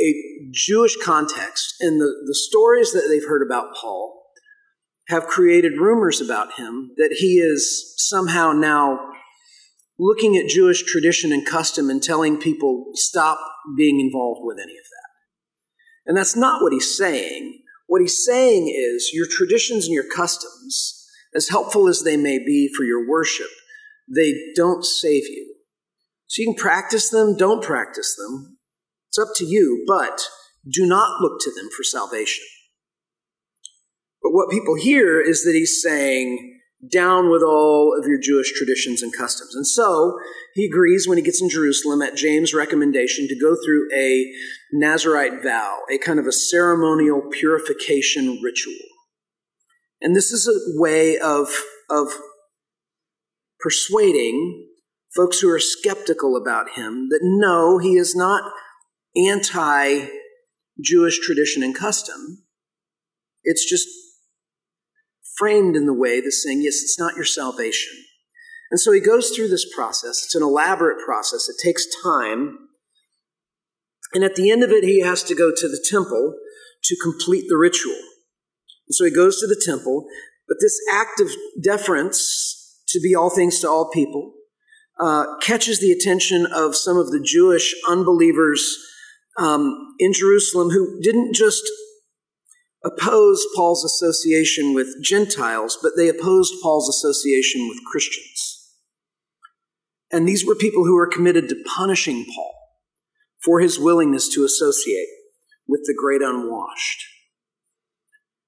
a 0.01 0.13
Jewish 0.51 0.95
context, 0.97 1.75
and 1.81 1.99
the, 1.99 2.13
the 2.25 2.35
stories 2.35 2.93
that 2.93 3.07
they've 3.09 3.27
heard 3.27 3.45
about 3.45 3.75
Paul 3.75 4.23
have 5.09 5.27
created 5.27 5.79
rumors 5.79 6.21
about 6.21 6.53
him 6.57 6.91
that 6.97 7.17
he 7.19 7.39
is 7.39 7.93
somehow 7.97 8.51
now 8.51 8.99
looking 9.99 10.37
at 10.37 10.47
Jewish 10.47 10.83
tradition 10.83 11.33
and 11.33 11.45
custom 11.45 11.89
and 11.89 12.01
telling 12.01 12.39
people, 12.39 12.91
stop 12.93 13.39
being 13.75 13.99
involved 13.99 14.41
with 14.43 14.57
any 14.57 14.71
of 14.71 14.83
that. 14.83 15.09
And 16.05 16.17
that's 16.17 16.35
not 16.35 16.61
what 16.61 16.71
he's 16.71 16.95
saying. 16.95 17.61
What 17.87 18.01
he's 18.01 18.23
saying 18.23 18.73
is 18.73 19.11
your 19.13 19.27
traditions 19.29 19.85
and 19.85 19.93
your 19.93 20.07
customs, 20.15 21.05
as 21.35 21.49
helpful 21.49 21.89
as 21.89 22.03
they 22.03 22.15
may 22.15 22.37
be 22.37 22.71
for 22.75 22.83
your 22.83 23.07
worship, 23.09 23.49
they 24.07 24.33
don't 24.55 24.85
save 24.85 25.23
you. 25.23 25.48
So 26.29 26.43
you 26.43 26.53
can 26.53 26.61
practice 26.61 27.09
them, 27.09 27.35
don't 27.35 27.63
practice 27.63 28.15
them. 28.15 28.59
It's 29.09 29.17
up 29.17 29.29
to 29.37 29.45
you, 29.45 29.83
but 29.87 30.27
do 30.71 30.85
not 30.85 31.21
look 31.21 31.39
to 31.41 31.51
them 31.51 31.69
for 31.75 31.83
salvation. 31.83 32.45
But 34.21 34.31
what 34.31 34.51
people 34.51 34.75
hear 34.75 35.19
is 35.19 35.43
that 35.43 35.55
he's 35.55 35.81
saying, 35.81 36.59
down 36.91 37.29
with 37.29 37.41
all 37.41 37.97
of 37.99 38.05
your 38.07 38.19
Jewish 38.21 38.53
traditions 38.53 39.01
and 39.01 39.11
customs. 39.11 39.53
And 39.55 39.67
so 39.67 40.17
he 40.53 40.65
agrees 40.65 41.07
when 41.07 41.17
he 41.17 41.23
gets 41.23 41.41
in 41.41 41.49
Jerusalem 41.49 42.01
at 42.01 42.15
James' 42.15 42.53
recommendation 42.53 43.27
to 43.27 43.39
go 43.39 43.55
through 43.55 43.89
a 43.93 44.31
Nazarite 44.71 45.43
vow, 45.43 45.79
a 45.91 45.97
kind 45.97 46.19
of 46.19 46.27
a 46.27 46.31
ceremonial 46.31 47.23
purification 47.31 48.39
ritual. 48.41 48.75
And 49.99 50.15
this 50.15 50.31
is 50.31 50.47
a 50.47 50.79
way 50.79 51.17
of, 51.17 51.49
of 51.89 52.07
persuading 53.59 54.68
folks 55.15 55.39
who 55.39 55.49
are 55.49 55.59
skeptical 55.59 56.35
about 56.35 56.71
him 56.71 57.09
that 57.09 57.19
no, 57.21 57.77
he 57.77 57.95
is 57.95 58.15
not 58.15 58.51
anti 59.15 60.07
Jewish 60.81 61.19
tradition 61.19 61.63
and 61.63 61.75
custom. 61.75 62.43
It's 63.43 63.69
just 63.69 63.87
framed 65.37 65.75
in 65.75 65.85
the 65.85 65.93
way 65.93 66.21
that's 66.21 66.43
saying, 66.43 66.61
yes, 66.61 66.81
it's 66.81 66.99
not 66.99 67.15
your 67.15 67.25
salvation. 67.25 67.93
And 68.71 68.79
so 68.79 68.91
he 68.91 68.99
goes 68.99 69.31
through 69.31 69.47
this 69.47 69.65
process. 69.73 70.23
It's 70.23 70.35
an 70.35 70.43
elaborate 70.43 71.03
process, 71.03 71.49
it 71.49 71.55
takes 71.63 71.85
time. 72.03 72.57
And 74.13 74.23
at 74.23 74.35
the 74.35 74.51
end 74.51 74.63
of 74.63 74.71
it, 74.71 74.83
he 74.83 75.01
has 75.01 75.23
to 75.23 75.35
go 75.35 75.51
to 75.55 75.67
the 75.67 75.83
temple 75.87 76.35
to 76.83 76.95
complete 77.01 77.45
the 77.47 77.57
ritual. 77.57 77.99
And 78.87 78.95
so 78.95 79.05
he 79.05 79.11
goes 79.11 79.39
to 79.39 79.47
the 79.47 79.61
temple, 79.63 80.05
but 80.47 80.57
this 80.59 80.79
act 80.91 81.19
of 81.19 81.29
deference 81.63 82.81
to 82.87 82.99
be 82.99 83.13
all 83.13 83.29
things 83.29 83.59
to 83.59 83.69
all 83.69 83.91
people 83.93 84.33
uh, 84.99 85.37
catches 85.41 85.79
the 85.79 85.91
attention 85.91 86.45
of 86.45 86.75
some 86.75 86.97
of 86.97 87.11
the 87.11 87.21
Jewish 87.21 87.73
unbelievers 87.87 88.77
um, 89.37 89.95
in 89.99 90.13
Jerusalem 90.13 90.69
who 90.69 90.99
didn't 91.01 91.33
just 91.33 91.63
oppose 92.83 93.45
Paul's 93.55 93.83
association 93.83 94.73
with 94.73 94.87
Gentiles, 95.03 95.77
but 95.81 95.93
they 95.97 96.09
opposed 96.09 96.53
Paul's 96.61 96.89
association 96.89 97.67
with 97.67 97.79
Christians. 97.89 98.73
And 100.11 100.27
these 100.27 100.45
were 100.45 100.55
people 100.55 100.85
who 100.85 100.95
were 100.95 101.07
committed 101.07 101.49
to 101.49 101.63
punishing 101.77 102.25
Paul 102.25 102.55
for 103.43 103.59
his 103.59 103.79
willingness 103.79 104.27
to 104.33 104.43
associate 104.43 105.07
with 105.67 105.81
the 105.85 105.95
great 105.97 106.21
unwashed. 106.21 107.05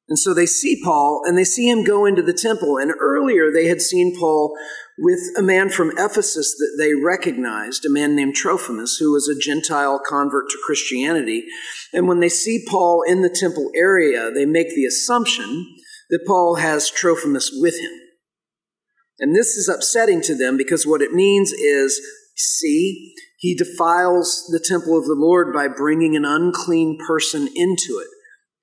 And 0.10 0.20
so 0.20 0.34
they 0.34 0.46
see 0.46 0.82
Paul 0.84 1.22
and 1.26 1.38
they 1.38 1.46
see 1.46 1.70
him 1.70 1.86
go 1.86 2.06
into 2.06 2.22
the 2.22 2.34
temple. 2.34 2.78
And 2.78 2.92
earlier 3.22 3.52
they 3.52 3.68
had 3.68 3.82
seen 3.82 4.18
Paul 4.18 4.56
with 4.98 5.20
a 5.38 5.42
man 5.42 5.70
from 5.70 5.92
Ephesus 5.98 6.56
that 6.58 6.76
they 6.78 6.94
recognized, 6.94 7.86
a 7.86 7.90
man 7.90 8.16
named 8.16 8.36
Trophimus, 8.36 8.98
who 8.98 9.12
was 9.12 9.28
a 9.28 9.40
Gentile 9.40 10.00
convert 10.08 10.50
to 10.50 10.60
Christianity. 10.66 11.46
And 11.94 12.08
when 12.08 12.20
they 12.20 12.30
see 12.30 12.66
Paul 12.68 13.04
in 13.08 13.22
the 13.22 13.30
temple 13.30 13.72
area, 13.76 14.32
they 14.32 14.46
make 14.46 14.70
the 14.70 14.86
assumption 14.86 15.66
that 16.10 16.26
Paul 16.28 16.56
has 16.56 16.90
Trophimus 16.90 17.52
with 17.54 17.80
him. 17.80 17.92
And 19.20 19.36
this 19.36 19.56
is 19.56 19.70
upsetting 19.70 20.22
to 20.24 20.36
them 20.36 20.58
because 20.58 20.86
what 20.86 21.02
it 21.02 21.14
means 21.14 21.52
is, 21.52 22.00
see, 22.36 23.14
he 23.38 23.56
defiles 23.56 24.48
the 24.52 24.64
temple 24.64 24.98
of 24.98 25.06
the 25.06 25.16
Lord 25.18 25.54
by 25.54 25.68
bringing 25.68 26.16
an 26.16 26.26
unclean 26.26 26.98
person 27.08 27.48
into 27.56 28.00
it. 28.02 28.08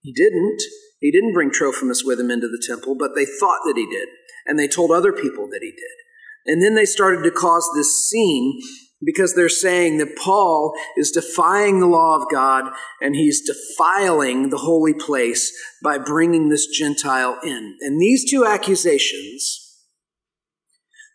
He 0.02 0.12
didn't. 0.12 0.62
He 1.00 1.12
didn't 1.12 1.32
bring 1.32 1.50
Trophimus 1.50 2.02
with 2.04 2.18
him 2.20 2.30
into 2.30 2.48
the 2.48 2.62
temple, 2.64 2.96
but 2.98 3.12
they 3.14 3.24
thought 3.24 3.60
that 3.66 3.76
he 3.76 3.86
did. 3.86 4.08
And 4.48 4.58
they 4.58 4.66
told 4.66 4.90
other 4.90 5.12
people 5.12 5.46
that 5.48 5.60
he 5.62 5.70
did. 5.70 6.52
And 6.52 6.62
then 6.62 6.74
they 6.74 6.86
started 6.86 7.22
to 7.22 7.30
cause 7.30 7.70
this 7.76 8.08
scene 8.08 8.58
because 9.04 9.34
they're 9.34 9.48
saying 9.48 9.98
that 9.98 10.16
Paul 10.16 10.74
is 10.96 11.12
defying 11.12 11.78
the 11.78 11.86
law 11.86 12.16
of 12.16 12.28
God 12.32 12.72
and 13.00 13.14
he's 13.14 13.46
defiling 13.46 14.50
the 14.50 14.58
holy 14.58 14.94
place 14.94 15.52
by 15.84 15.98
bringing 15.98 16.48
this 16.48 16.66
Gentile 16.66 17.38
in. 17.44 17.76
And 17.80 18.00
these 18.00 18.28
two 18.28 18.44
accusations, 18.44 19.66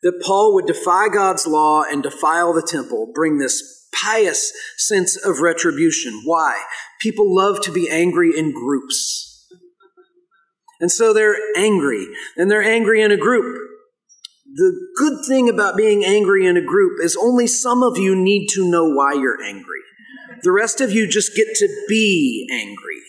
that 0.04 0.22
Paul 0.24 0.54
would 0.54 0.66
defy 0.66 1.08
God's 1.08 1.48
law 1.48 1.84
and 1.90 2.04
defile 2.04 2.54
the 2.54 2.62
temple, 2.62 3.12
bring 3.14 3.38
this 3.38 3.88
pious 3.94 4.52
sense 4.78 5.16
of 5.18 5.40
retribution. 5.40 6.22
Why? 6.26 6.62
People 7.02 7.34
love 7.34 7.62
to 7.62 7.72
be 7.72 7.90
angry 7.90 8.38
in 8.38 8.54
groups. 8.54 9.33
And 10.84 10.92
so 10.92 11.14
they're 11.14 11.38
angry, 11.56 12.10
and 12.36 12.52
they're 12.52 12.62
angry 12.62 13.02
in 13.02 13.10
a 13.10 13.16
group. 13.16 13.58
The 14.54 14.74
good 14.98 15.26
thing 15.26 15.48
about 15.48 15.78
being 15.78 16.04
angry 16.04 16.46
in 16.46 16.58
a 16.58 16.62
group 16.62 17.02
is 17.02 17.16
only 17.16 17.48
some 17.48 17.82
of 17.82 17.98
you 17.98 18.18
need 18.18 18.50
to 18.50 18.70
know 18.70 18.90
why 18.90 19.14
you're 19.14 19.42
angry. 19.42 19.80
The 20.42 20.52
rest 20.52 20.82
of 20.82 20.92
you 20.92 21.08
just 21.08 21.38
get 21.38 21.48
to 21.56 21.70
be 21.88 22.50
angry. 22.52 23.00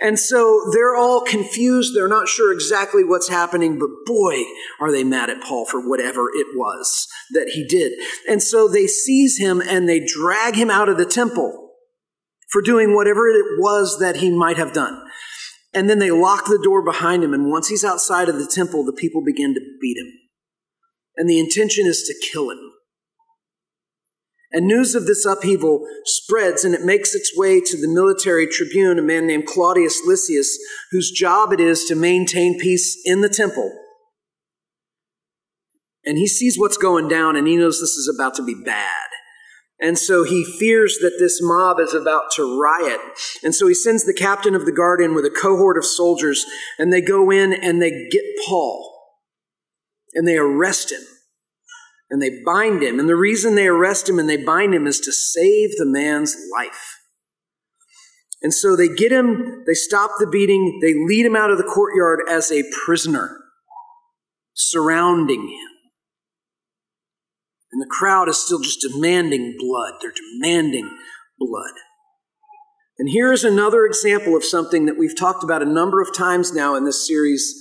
And 0.00 0.18
so 0.18 0.68
they're 0.74 0.96
all 0.96 1.20
confused. 1.20 1.94
They're 1.94 2.08
not 2.08 2.26
sure 2.26 2.52
exactly 2.52 3.04
what's 3.04 3.28
happening, 3.28 3.78
but 3.78 3.90
boy, 4.04 4.42
are 4.80 4.90
they 4.90 5.04
mad 5.04 5.30
at 5.30 5.44
Paul 5.44 5.64
for 5.64 5.88
whatever 5.88 6.28
it 6.34 6.48
was 6.56 7.06
that 7.34 7.50
he 7.54 7.64
did. 7.64 7.92
And 8.28 8.42
so 8.42 8.66
they 8.66 8.88
seize 8.88 9.38
him 9.38 9.60
and 9.60 9.88
they 9.88 10.04
drag 10.04 10.56
him 10.56 10.72
out 10.72 10.88
of 10.88 10.98
the 10.98 11.06
temple 11.06 11.70
for 12.50 12.62
doing 12.62 12.96
whatever 12.96 13.28
it 13.28 13.60
was 13.60 14.00
that 14.00 14.16
he 14.16 14.28
might 14.28 14.56
have 14.56 14.72
done. 14.72 15.01
And 15.74 15.88
then 15.88 15.98
they 15.98 16.10
lock 16.10 16.46
the 16.46 16.60
door 16.62 16.84
behind 16.84 17.24
him. 17.24 17.32
And 17.32 17.50
once 17.50 17.68
he's 17.68 17.84
outside 17.84 18.28
of 18.28 18.36
the 18.36 18.46
temple, 18.46 18.84
the 18.84 18.92
people 18.92 19.22
begin 19.24 19.54
to 19.54 19.60
beat 19.80 19.96
him 19.96 20.12
and 21.16 21.28
the 21.28 21.38
intention 21.38 21.86
is 21.86 22.02
to 22.02 22.28
kill 22.32 22.50
him. 22.50 22.58
And 24.54 24.66
news 24.66 24.94
of 24.94 25.06
this 25.06 25.24
upheaval 25.24 25.86
spreads 26.04 26.64
and 26.64 26.74
it 26.74 26.82
makes 26.82 27.14
its 27.14 27.36
way 27.36 27.60
to 27.60 27.80
the 27.80 27.88
military 27.88 28.46
tribune, 28.46 28.98
a 28.98 29.02
man 29.02 29.26
named 29.26 29.46
Claudius 29.46 30.02
Lysias, 30.06 30.58
whose 30.90 31.10
job 31.10 31.52
it 31.52 31.60
is 31.60 31.84
to 31.86 31.94
maintain 31.94 32.58
peace 32.58 33.00
in 33.04 33.22
the 33.22 33.30
temple. 33.30 33.72
And 36.04 36.18
he 36.18 36.26
sees 36.26 36.58
what's 36.58 36.76
going 36.76 37.08
down 37.08 37.36
and 37.36 37.46
he 37.46 37.56
knows 37.56 37.80
this 37.80 37.90
is 37.90 38.12
about 38.14 38.34
to 38.34 38.44
be 38.44 38.54
bad. 38.54 39.08
And 39.82 39.98
so 39.98 40.22
he 40.22 40.44
fears 40.44 40.98
that 41.02 41.16
this 41.18 41.40
mob 41.42 41.80
is 41.80 41.92
about 41.92 42.30
to 42.36 42.60
riot. 42.60 43.00
And 43.42 43.52
so 43.52 43.66
he 43.66 43.74
sends 43.74 44.04
the 44.04 44.14
captain 44.14 44.54
of 44.54 44.64
the 44.64 44.72
guard 44.72 45.00
in 45.00 45.12
with 45.12 45.24
a 45.24 45.30
cohort 45.30 45.76
of 45.76 45.84
soldiers 45.84 46.46
and 46.78 46.92
they 46.92 47.00
go 47.00 47.32
in 47.32 47.52
and 47.52 47.82
they 47.82 48.08
get 48.08 48.22
Paul 48.46 48.88
and 50.14 50.26
they 50.26 50.36
arrest 50.36 50.92
him 50.92 51.02
and 52.08 52.22
they 52.22 52.30
bind 52.46 52.84
him. 52.84 53.00
And 53.00 53.08
the 53.08 53.16
reason 53.16 53.56
they 53.56 53.66
arrest 53.66 54.08
him 54.08 54.20
and 54.20 54.28
they 54.28 54.36
bind 54.36 54.72
him 54.72 54.86
is 54.86 55.00
to 55.00 55.12
save 55.12 55.70
the 55.76 55.86
man's 55.86 56.36
life. 56.56 57.00
And 58.40 58.54
so 58.54 58.76
they 58.76 58.88
get 58.88 59.10
him, 59.10 59.64
they 59.66 59.74
stop 59.74 60.12
the 60.18 60.26
beating, 60.28 60.78
they 60.80 60.94
lead 60.94 61.26
him 61.26 61.36
out 61.36 61.50
of 61.50 61.58
the 61.58 61.64
courtyard 61.64 62.20
as 62.28 62.52
a 62.52 62.62
prisoner, 62.84 63.36
surrounding 64.54 65.48
him. 65.48 65.71
And 67.72 67.80
the 67.80 67.90
crowd 67.90 68.28
is 68.28 68.38
still 68.38 68.60
just 68.60 68.80
demanding 68.80 69.56
blood. 69.58 69.94
They're 70.00 70.12
demanding 70.12 70.90
blood. 71.38 71.72
And 72.98 73.08
here's 73.10 73.44
another 73.44 73.86
example 73.86 74.36
of 74.36 74.44
something 74.44 74.84
that 74.86 74.98
we've 74.98 75.18
talked 75.18 75.42
about 75.42 75.62
a 75.62 75.66
number 75.66 76.00
of 76.00 76.14
times 76.14 76.52
now 76.52 76.74
in 76.76 76.84
this 76.84 77.06
series 77.06 77.54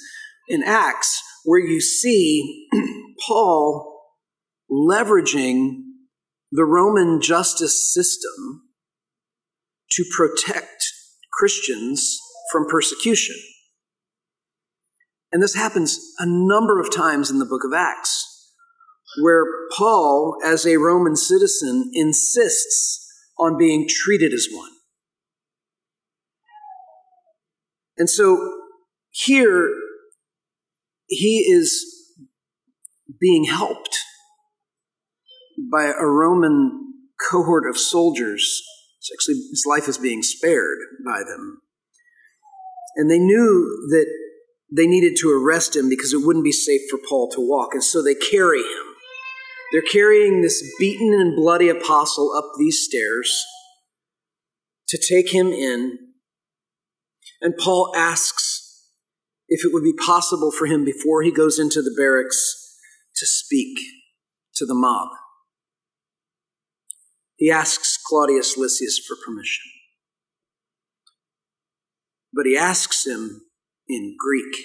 in 0.47 0.61
Acts, 0.63 1.21
where 1.45 1.59
you 1.59 1.79
see 1.79 2.67
Paul 3.27 4.01
leveraging 4.69 5.77
the 6.51 6.65
Roman 6.65 7.21
justice 7.21 7.93
system 7.93 8.63
to 9.91 10.05
protect 10.15 10.83
Christians 11.31 12.19
from 12.51 12.67
persecution. 12.67 13.35
And 15.31 15.41
this 15.41 15.55
happens 15.55 15.97
a 16.19 16.25
number 16.25 16.79
of 16.79 16.93
times 16.93 17.31
in 17.31 17.39
the 17.39 17.45
book 17.45 17.63
of 17.63 17.73
Acts, 17.73 18.30
where 19.19 19.45
Paul, 19.77 20.37
as 20.43 20.65
a 20.65 20.77
Roman 20.77 21.15
citizen, 21.15 21.91
insists 21.93 23.07
on 23.39 23.57
being 23.57 23.87
treated 23.87 24.33
as 24.33 24.47
one. 24.51 24.71
And 27.97 28.09
so 28.09 28.57
here, 29.09 29.73
he 31.07 31.39
is 31.39 31.85
being 33.19 33.45
helped 33.45 33.99
by 35.71 35.85
a 35.85 36.05
Roman 36.05 36.93
cohort 37.29 37.69
of 37.69 37.77
soldiers. 37.77 38.61
Actually, 39.13 39.35
his 39.49 39.65
life 39.67 39.87
is 39.87 39.97
being 39.97 40.23
spared 40.23 40.77
by 41.05 41.19
them. 41.19 41.61
And 42.95 43.09
they 43.09 43.19
knew 43.19 43.87
that 43.91 44.07
they 44.73 44.87
needed 44.87 45.17
to 45.17 45.29
arrest 45.29 45.75
him 45.75 45.89
because 45.89 46.13
it 46.13 46.25
wouldn't 46.25 46.45
be 46.45 46.51
safe 46.51 46.81
for 46.89 46.99
Paul 47.07 47.29
to 47.31 47.41
walk. 47.41 47.73
And 47.73 47.83
so 47.83 48.01
they 48.01 48.15
carry 48.15 48.59
him. 48.59 48.90
They're 49.71 49.81
carrying 49.81 50.41
this 50.41 50.63
beaten 50.79 51.13
and 51.13 51.35
bloody 51.35 51.69
apostle 51.69 52.33
up 52.37 52.51
these 52.57 52.85
stairs 52.85 53.45
to 54.89 54.97
take 54.97 55.33
him 55.33 55.47
in. 55.47 55.97
And 57.41 57.55
Paul 57.57 57.93
asks 57.95 58.89
if 59.47 59.65
it 59.65 59.73
would 59.73 59.83
be 59.83 59.93
possible 59.93 60.51
for 60.51 60.65
him 60.65 60.83
before 60.83 61.23
he 61.23 61.31
goes 61.31 61.57
into 61.57 61.81
the 61.81 61.93
barracks 61.97 62.77
to 63.15 63.25
speak 63.25 63.79
to 64.55 64.65
the 64.65 64.75
mob. 64.75 65.09
He 67.37 67.49
asks 67.49 67.97
Claudius 68.05 68.57
Lysias 68.57 68.99
for 68.99 69.15
permission. 69.25 69.65
But 72.33 72.45
he 72.45 72.55
asks 72.55 73.05
him 73.05 73.41
in 73.87 74.15
Greek. 74.19 74.55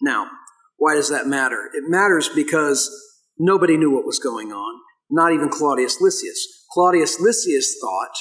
Now, 0.00 0.28
why 0.76 0.94
does 0.94 1.08
that 1.08 1.26
matter? 1.26 1.70
It 1.72 1.84
matters 1.88 2.28
because 2.28 2.90
nobody 3.38 3.76
knew 3.76 3.90
what 3.90 4.06
was 4.06 4.18
going 4.18 4.52
on, 4.52 4.80
not 5.10 5.32
even 5.32 5.48
Claudius 5.48 6.00
Lysias. 6.00 6.64
Claudius 6.72 7.20
Lysias 7.20 7.76
thought 7.80 8.16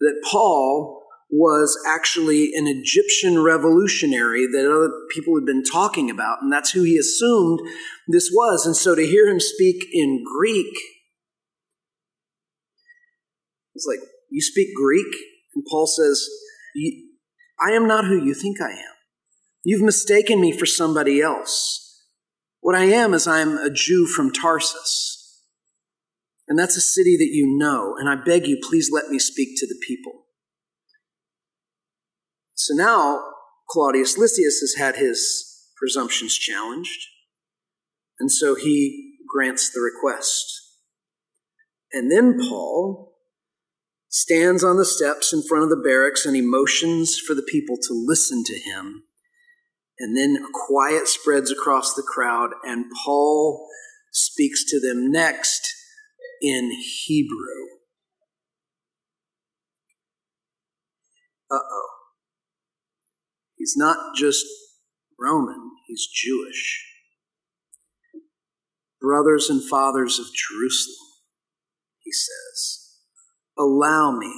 that 0.00 0.20
Paul 0.30 1.02
was 1.30 1.78
actually 1.88 2.50
an 2.54 2.66
Egyptian 2.66 3.42
revolutionary 3.42 4.46
that 4.46 4.70
other 4.70 4.92
people 5.10 5.34
had 5.34 5.46
been 5.46 5.64
talking 5.64 6.10
about, 6.10 6.42
and 6.42 6.52
that's 6.52 6.72
who 6.72 6.82
he 6.82 6.98
assumed 6.98 7.60
this 8.06 8.30
was. 8.30 8.66
And 8.66 8.76
so 8.76 8.94
to 8.94 9.06
hear 9.06 9.28
him 9.28 9.40
speak 9.40 9.86
in 9.92 10.22
Greek, 10.38 10.74
it's 13.74 13.86
like, 13.86 14.06
You 14.30 14.42
speak 14.42 14.68
Greek? 14.76 15.06
And 15.54 15.64
Paul 15.68 15.86
says, 15.86 16.28
I 17.60 17.72
am 17.72 17.86
not 17.86 18.04
who 18.04 18.22
you 18.22 18.34
think 18.34 18.60
I 18.60 18.70
am. 18.70 18.94
You've 19.64 19.82
mistaken 19.82 20.40
me 20.40 20.52
for 20.52 20.66
somebody 20.66 21.20
else. 21.22 21.81
What 22.62 22.76
I 22.76 22.84
am 22.84 23.12
is 23.12 23.26
I'm 23.26 23.58
a 23.58 23.70
Jew 23.70 24.06
from 24.06 24.32
Tarsus. 24.32 25.42
And 26.46 26.56
that's 26.56 26.76
a 26.76 26.80
city 26.80 27.16
that 27.16 27.30
you 27.32 27.58
know, 27.58 27.96
and 27.98 28.08
I 28.08 28.14
beg 28.14 28.46
you, 28.46 28.56
please 28.62 28.88
let 28.92 29.08
me 29.08 29.18
speak 29.18 29.50
to 29.56 29.66
the 29.66 29.78
people. 29.84 30.26
So 32.54 32.74
now 32.74 33.20
Claudius 33.68 34.16
Lysias 34.16 34.60
has 34.60 34.74
had 34.78 34.94
his 34.94 35.70
presumptions 35.76 36.38
challenged, 36.38 37.08
and 38.20 38.30
so 38.30 38.54
he 38.54 39.16
grants 39.28 39.70
the 39.70 39.80
request. 39.80 40.44
And 41.92 42.12
then 42.12 42.38
Paul 42.48 43.16
stands 44.08 44.62
on 44.62 44.76
the 44.76 44.84
steps 44.84 45.32
in 45.32 45.42
front 45.42 45.64
of 45.64 45.70
the 45.70 45.82
barracks 45.82 46.24
and 46.24 46.36
he 46.36 46.42
motions 46.42 47.18
for 47.18 47.34
the 47.34 47.42
people 47.42 47.76
to 47.78 47.92
listen 47.92 48.44
to 48.44 48.58
him 48.58 49.02
and 49.98 50.16
then 50.16 50.44
quiet 50.52 51.08
spreads 51.08 51.50
across 51.50 51.94
the 51.94 52.02
crowd, 52.02 52.50
and 52.64 52.86
Paul 53.04 53.68
speaks 54.12 54.64
to 54.70 54.80
them 54.80 55.10
next 55.10 55.62
in 56.40 56.72
Hebrew. 57.06 57.66
Uh 61.50 61.56
oh. 61.56 61.88
He's 63.56 63.74
not 63.76 64.16
just 64.16 64.44
Roman, 65.18 65.70
he's 65.86 66.06
Jewish. 66.12 66.84
Brothers 69.00 69.48
and 69.50 69.62
fathers 69.68 70.18
of 70.18 70.26
Jerusalem, 70.26 70.96
he 71.98 72.10
says, 72.12 72.96
allow 73.58 74.16
me 74.16 74.32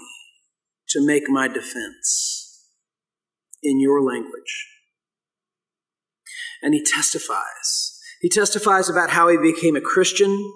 to 0.88 1.06
make 1.06 1.24
my 1.28 1.48
defense 1.48 2.68
in 3.62 3.80
your 3.80 4.02
language 4.02 4.73
and 6.64 6.74
he 6.74 6.82
testifies. 6.82 8.00
He 8.20 8.28
testifies 8.28 8.88
about 8.88 9.10
how 9.10 9.28
he 9.28 9.36
became 9.36 9.76
a 9.76 9.82
Christian, 9.82 10.52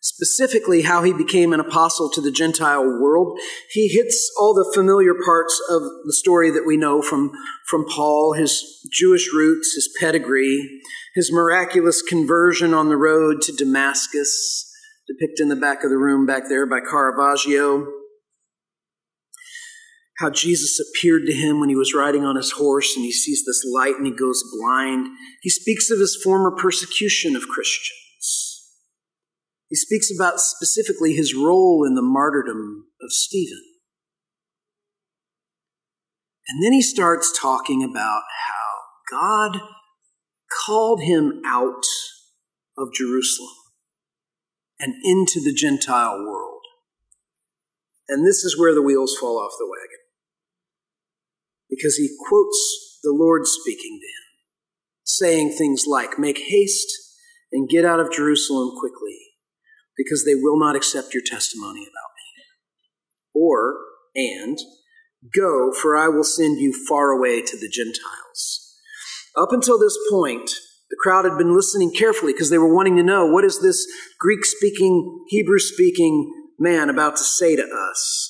specifically 0.00 0.82
how 0.82 1.02
he 1.02 1.12
became 1.12 1.52
an 1.52 1.60
apostle 1.60 2.10
to 2.10 2.20
the 2.22 2.32
Gentile 2.32 2.82
world. 2.82 3.38
He 3.70 3.88
hits 3.88 4.32
all 4.40 4.54
the 4.54 4.72
familiar 4.74 5.12
parts 5.22 5.60
of 5.68 5.82
the 5.82 6.14
story 6.14 6.50
that 6.50 6.66
we 6.66 6.78
know 6.78 7.02
from, 7.02 7.30
from 7.68 7.84
Paul, 7.84 8.32
his 8.32 8.64
Jewish 8.90 9.28
roots, 9.34 9.74
his 9.74 9.94
pedigree, 10.00 10.80
his 11.14 11.30
miraculous 11.30 12.00
conversion 12.00 12.72
on 12.72 12.88
the 12.88 12.96
road 12.96 13.42
to 13.42 13.52
Damascus, 13.52 14.66
depicted 15.06 15.42
in 15.42 15.48
the 15.50 15.56
back 15.56 15.84
of 15.84 15.90
the 15.90 15.98
room 15.98 16.24
back 16.24 16.44
there 16.48 16.64
by 16.64 16.80
Caravaggio 16.80 17.99
how 20.20 20.28
Jesus 20.28 20.78
appeared 20.78 21.22
to 21.26 21.32
him 21.32 21.60
when 21.60 21.70
he 21.70 21.74
was 21.74 21.94
riding 21.94 22.24
on 22.24 22.36
his 22.36 22.52
horse 22.52 22.94
and 22.94 23.04
he 23.04 23.10
sees 23.10 23.42
this 23.46 23.64
light 23.64 23.96
and 23.96 24.04
he 24.04 24.12
goes 24.12 24.44
blind. 24.54 25.08
He 25.40 25.48
speaks 25.48 25.90
of 25.90 25.98
his 25.98 26.20
former 26.22 26.50
persecution 26.50 27.34
of 27.34 27.48
Christians. 27.48 28.68
He 29.68 29.76
speaks 29.76 30.10
about 30.14 30.38
specifically 30.38 31.14
his 31.14 31.34
role 31.34 31.86
in 31.86 31.94
the 31.94 32.02
martyrdom 32.02 32.84
of 33.00 33.12
Stephen. 33.12 33.62
And 36.48 36.62
then 36.62 36.72
he 36.72 36.82
starts 36.82 37.32
talking 37.38 37.82
about 37.82 38.22
how 38.46 39.16
God 39.18 39.60
called 40.66 41.02
him 41.02 41.40
out 41.46 41.84
of 42.76 42.92
Jerusalem 42.92 43.54
and 44.78 44.94
into 45.02 45.40
the 45.40 45.54
Gentile 45.54 46.18
world. 46.18 46.60
And 48.08 48.26
this 48.26 48.44
is 48.44 48.58
where 48.58 48.74
the 48.74 48.82
wheels 48.82 49.16
fall 49.16 49.38
off 49.38 49.52
the 49.58 49.66
wagon 49.66 49.99
because 51.70 51.96
he 51.96 52.10
quotes 52.28 52.98
the 53.02 53.12
Lord 53.12 53.46
speaking 53.46 53.98
to 54.00 54.06
him, 54.06 54.26
saying 55.04 55.52
things 55.52 55.84
like, 55.86 56.18
Make 56.18 56.38
haste 56.38 56.92
and 57.52 57.68
get 57.68 57.84
out 57.84 58.00
of 58.00 58.12
Jerusalem 58.12 58.76
quickly, 58.78 59.18
because 59.96 60.24
they 60.24 60.34
will 60.34 60.58
not 60.58 60.76
accept 60.76 61.14
your 61.14 61.22
testimony 61.24 61.80
about 61.80 62.10
me. 62.16 62.44
Or, 63.34 63.76
and, 64.14 64.58
Go, 65.34 65.72
for 65.72 65.96
I 65.96 66.08
will 66.08 66.24
send 66.24 66.60
you 66.60 66.72
far 66.88 67.10
away 67.10 67.42
to 67.42 67.56
the 67.56 67.68
Gentiles. 67.68 68.74
Up 69.36 69.52
until 69.52 69.78
this 69.78 69.98
point, 70.10 70.50
the 70.88 70.96
crowd 70.98 71.26
had 71.26 71.36
been 71.36 71.54
listening 71.54 71.92
carefully 71.92 72.32
because 72.32 72.48
they 72.48 72.58
were 72.58 72.74
wanting 72.74 72.96
to 72.96 73.02
know 73.02 73.26
what 73.26 73.44
is 73.44 73.60
this 73.60 73.86
Greek 74.18 74.44
speaking, 74.44 75.24
Hebrew 75.28 75.58
speaking 75.58 76.32
man 76.58 76.88
about 76.88 77.16
to 77.16 77.22
say 77.22 77.54
to 77.54 77.62
us? 77.62 78.29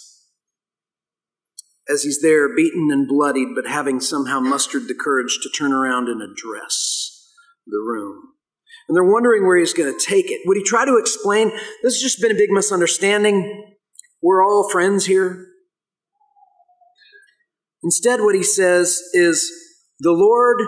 As 1.90 2.02
he's 2.02 2.20
there, 2.20 2.54
beaten 2.54 2.88
and 2.90 3.08
bloodied, 3.08 3.48
but 3.54 3.66
having 3.66 4.00
somehow 4.00 4.40
mustered 4.40 4.88
the 4.88 4.94
courage 4.94 5.38
to 5.42 5.50
turn 5.50 5.72
around 5.72 6.08
and 6.08 6.22
address 6.22 7.28
the 7.66 7.78
room. 7.78 8.22
And 8.88 8.96
they're 8.96 9.04
wondering 9.04 9.46
where 9.46 9.58
he's 9.58 9.72
going 9.72 9.92
to 9.92 10.04
take 10.04 10.30
it. 10.30 10.40
Would 10.46 10.56
he 10.56 10.64
try 10.64 10.84
to 10.84 10.96
explain, 10.96 11.50
this 11.82 11.94
has 11.94 12.00
just 12.00 12.20
been 12.20 12.32
a 12.32 12.38
big 12.38 12.50
misunderstanding? 12.50 13.76
We're 14.22 14.44
all 14.44 14.68
friends 14.70 15.06
here. 15.06 15.46
Instead, 17.82 18.20
what 18.20 18.34
he 18.34 18.42
says 18.42 19.00
is, 19.12 19.50
the 20.00 20.12
Lord 20.12 20.58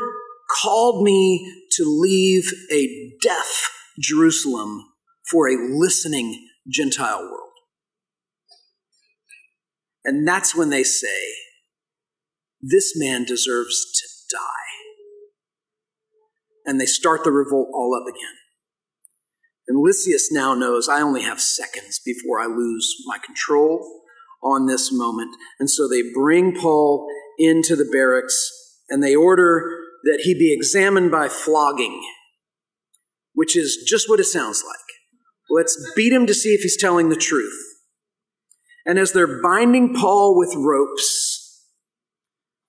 called 0.62 1.04
me 1.04 1.50
to 1.72 1.84
leave 1.84 2.50
a 2.70 3.12
deaf 3.20 3.70
Jerusalem 4.00 4.84
for 5.30 5.48
a 5.48 5.56
listening 5.56 6.48
Gentile 6.70 7.22
world. 7.22 7.41
And 10.04 10.26
that's 10.26 10.54
when 10.54 10.70
they 10.70 10.84
say, 10.84 11.26
This 12.60 12.92
man 12.96 13.24
deserves 13.24 13.84
to 14.00 14.36
die. 14.36 14.38
And 16.64 16.80
they 16.80 16.86
start 16.86 17.24
the 17.24 17.32
revolt 17.32 17.68
all 17.72 17.98
up 18.00 18.08
again. 18.08 18.36
And 19.68 19.82
Lysias 19.82 20.28
now 20.30 20.54
knows 20.54 20.88
I 20.88 21.00
only 21.00 21.22
have 21.22 21.40
seconds 21.40 22.00
before 22.04 22.40
I 22.40 22.46
lose 22.46 22.94
my 23.06 23.18
control 23.24 24.02
on 24.42 24.66
this 24.66 24.90
moment. 24.92 25.36
And 25.60 25.70
so 25.70 25.88
they 25.88 26.02
bring 26.12 26.54
Paul 26.54 27.06
into 27.38 27.76
the 27.76 27.88
barracks 27.90 28.50
and 28.88 29.02
they 29.02 29.14
order 29.14 29.78
that 30.04 30.22
he 30.24 30.34
be 30.34 30.52
examined 30.52 31.10
by 31.10 31.28
flogging, 31.28 32.02
which 33.34 33.56
is 33.56 33.84
just 33.86 34.08
what 34.08 34.20
it 34.20 34.24
sounds 34.24 34.64
like. 34.66 34.76
Let's 35.48 35.78
beat 35.94 36.12
him 36.12 36.26
to 36.26 36.34
see 36.34 36.50
if 36.50 36.62
he's 36.62 36.76
telling 36.76 37.08
the 37.08 37.16
truth. 37.16 37.71
And 38.84 38.98
as 38.98 39.12
they're 39.12 39.40
binding 39.40 39.94
Paul 39.94 40.36
with 40.36 40.54
ropes, 40.56 41.66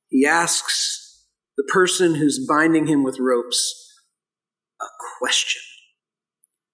he 0.09 0.25
asks 0.25 1.25
the 1.57 1.63
person 1.71 2.15
who's 2.15 2.45
binding 2.47 2.87
him 2.87 3.03
with 3.03 3.17
ropes 3.19 3.91
a 4.81 4.85
question. 5.19 5.61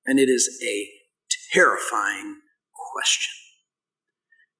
And 0.06 0.20
it 0.20 0.30
is 0.30 0.60
a 0.66 0.90
terrifying 1.54 2.38
question. 2.94 3.34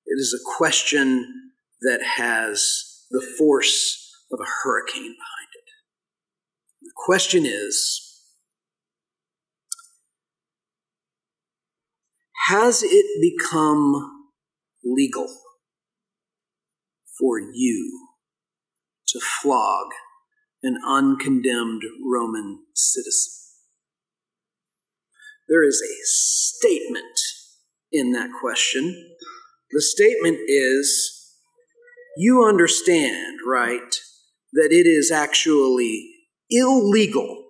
It 0.06 0.20
is 0.20 0.34
a 0.34 0.58
question 0.58 1.52
that 1.82 2.02
has 2.18 3.06
the 3.12 3.26
force 3.38 4.12
of 4.32 4.40
a 4.40 4.50
hurricane 4.64 5.16
behind 5.16 5.50
it. 5.56 5.70
The 6.84 6.92
question 6.96 7.46
is 7.46 8.06
Has 12.48 12.82
it 12.84 13.06
become 13.22 14.19
legal 14.84 15.28
for 17.18 17.40
you 17.40 18.08
to 19.08 19.20
flog 19.42 19.88
an 20.64 20.78
uncondemned 20.86 21.84
Roman 22.06 22.60
citizen? 22.74 23.34
There 25.48 25.68
is 25.68 25.82
a 25.82 25.96
statement 26.06 27.20
in 27.92 28.12
that 28.12 28.30
question. 28.40 29.16
The 29.72 29.82
statement 29.82 30.40
is 30.48 31.34
you 32.18 32.46
understand, 32.46 33.40
right, 33.48 33.96
that 34.54 34.70
it 34.72 34.86
is 34.86 35.12
actually 35.12 36.12
illegal 36.50 37.46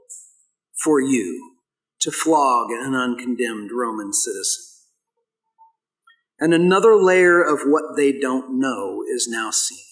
for 0.84 1.02
you 1.02 1.58
to 2.02 2.12
flog 2.12 2.72
an 2.72 2.94
uncondemned 2.94 3.72
Roman 3.74 4.14
citizen. 4.14 4.64
And 6.40 6.54
another 6.54 6.96
layer 6.96 7.42
of 7.42 7.62
what 7.66 7.98
they 7.98 8.18
don't 8.18 8.60
know 8.60 9.04
is 9.14 9.28
now 9.30 9.52
seen. 9.52 9.84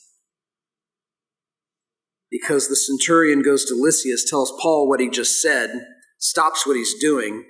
Because 2.31 2.67
the 2.67 2.75
centurion 2.75 3.41
goes 3.41 3.65
to 3.65 3.75
Lysias, 3.75 4.29
tells 4.29 4.53
Paul 4.61 4.87
what 4.87 4.99
he 4.99 5.09
just 5.09 5.41
said, 5.41 5.71
stops 6.19 6.65
what 6.65 6.77
he's 6.77 6.93
doing. 6.99 7.45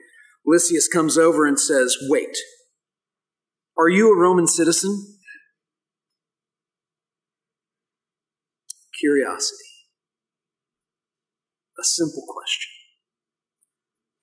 Lysias 0.45 0.87
comes 0.87 1.17
over 1.17 1.45
and 1.45 1.59
says, 1.59 1.95
Wait, 2.09 2.35
are 3.77 3.89
you 3.89 4.13
a 4.13 4.19
Roman 4.19 4.47
citizen? 4.47 5.17
Curiosity. 8.99 9.63
A 11.79 11.83
simple 11.83 12.23
question. 12.27 12.71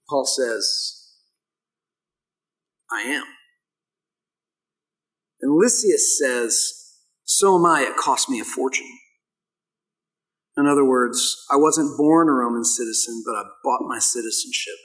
Paul 0.08 0.24
says, 0.24 1.12
I 2.90 3.02
am. 3.02 3.24
And 5.44 5.58
Lysias 5.58 6.18
says, 6.18 6.72
So 7.24 7.58
am 7.58 7.66
I, 7.66 7.82
it 7.82 7.98
cost 7.98 8.30
me 8.30 8.40
a 8.40 8.44
fortune. 8.44 8.88
In 10.56 10.66
other 10.66 10.86
words, 10.86 11.44
I 11.52 11.56
wasn't 11.56 11.98
born 11.98 12.30
a 12.30 12.32
Roman 12.32 12.64
citizen, 12.64 13.22
but 13.26 13.34
I 13.34 13.42
bought 13.62 13.86
my 13.86 13.98
citizenship. 13.98 14.76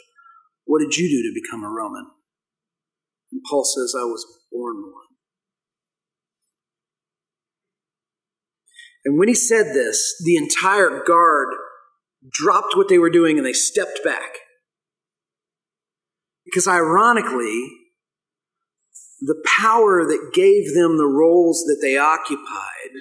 What 0.66 0.82
did 0.82 0.98
you 0.98 1.08
do 1.08 1.30
to 1.30 1.42
become 1.42 1.64
a 1.64 1.70
Roman? 1.70 2.08
And 3.32 3.42
Paul 3.50 3.64
says, 3.64 3.96
I 3.98 4.04
was 4.04 4.26
born 4.52 4.82
one. 4.82 5.06
And 9.06 9.18
when 9.18 9.30
he 9.30 9.36
said 9.36 9.68
this, 9.68 10.22
the 10.26 10.36
entire 10.36 11.06
guard 11.08 11.48
dropped 12.30 12.76
what 12.76 12.90
they 12.90 12.98
were 12.98 13.10
doing 13.10 13.38
and 13.38 13.48
they 13.48 13.54
stepped 13.54 14.02
back. 14.04 14.40
Because 16.44 16.68
ironically, 16.68 17.79
the 19.22 19.42
power 19.60 20.06
that 20.06 20.32
gave 20.34 20.74
them 20.74 20.98
the 20.98 21.08
roles 21.08 21.64
that 21.64 21.80
they 21.82 21.98
occupied 21.98 22.92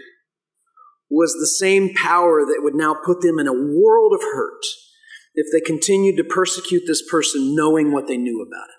was 1.11 1.33
the 1.35 1.47
same 1.47 1.95
power 1.95 2.45
that 2.45 2.61
would 2.63 2.75
now 2.75 2.95
put 3.05 3.21
them 3.21 3.39
in 3.39 3.47
a 3.47 3.53
world 3.53 4.13
of 4.13 4.21
hurt 4.21 4.65
if 5.35 5.47
they 5.53 5.61
continued 5.61 6.17
to 6.17 6.25
persecute 6.25 6.83
this 6.87 7.03
person 7.09 7.55
knowing 7.55 7.93
what 7.93 8.07
they 8.09 8.17
knew 8.17 8.43
about 8.43 8.69
him. 8.69 8.79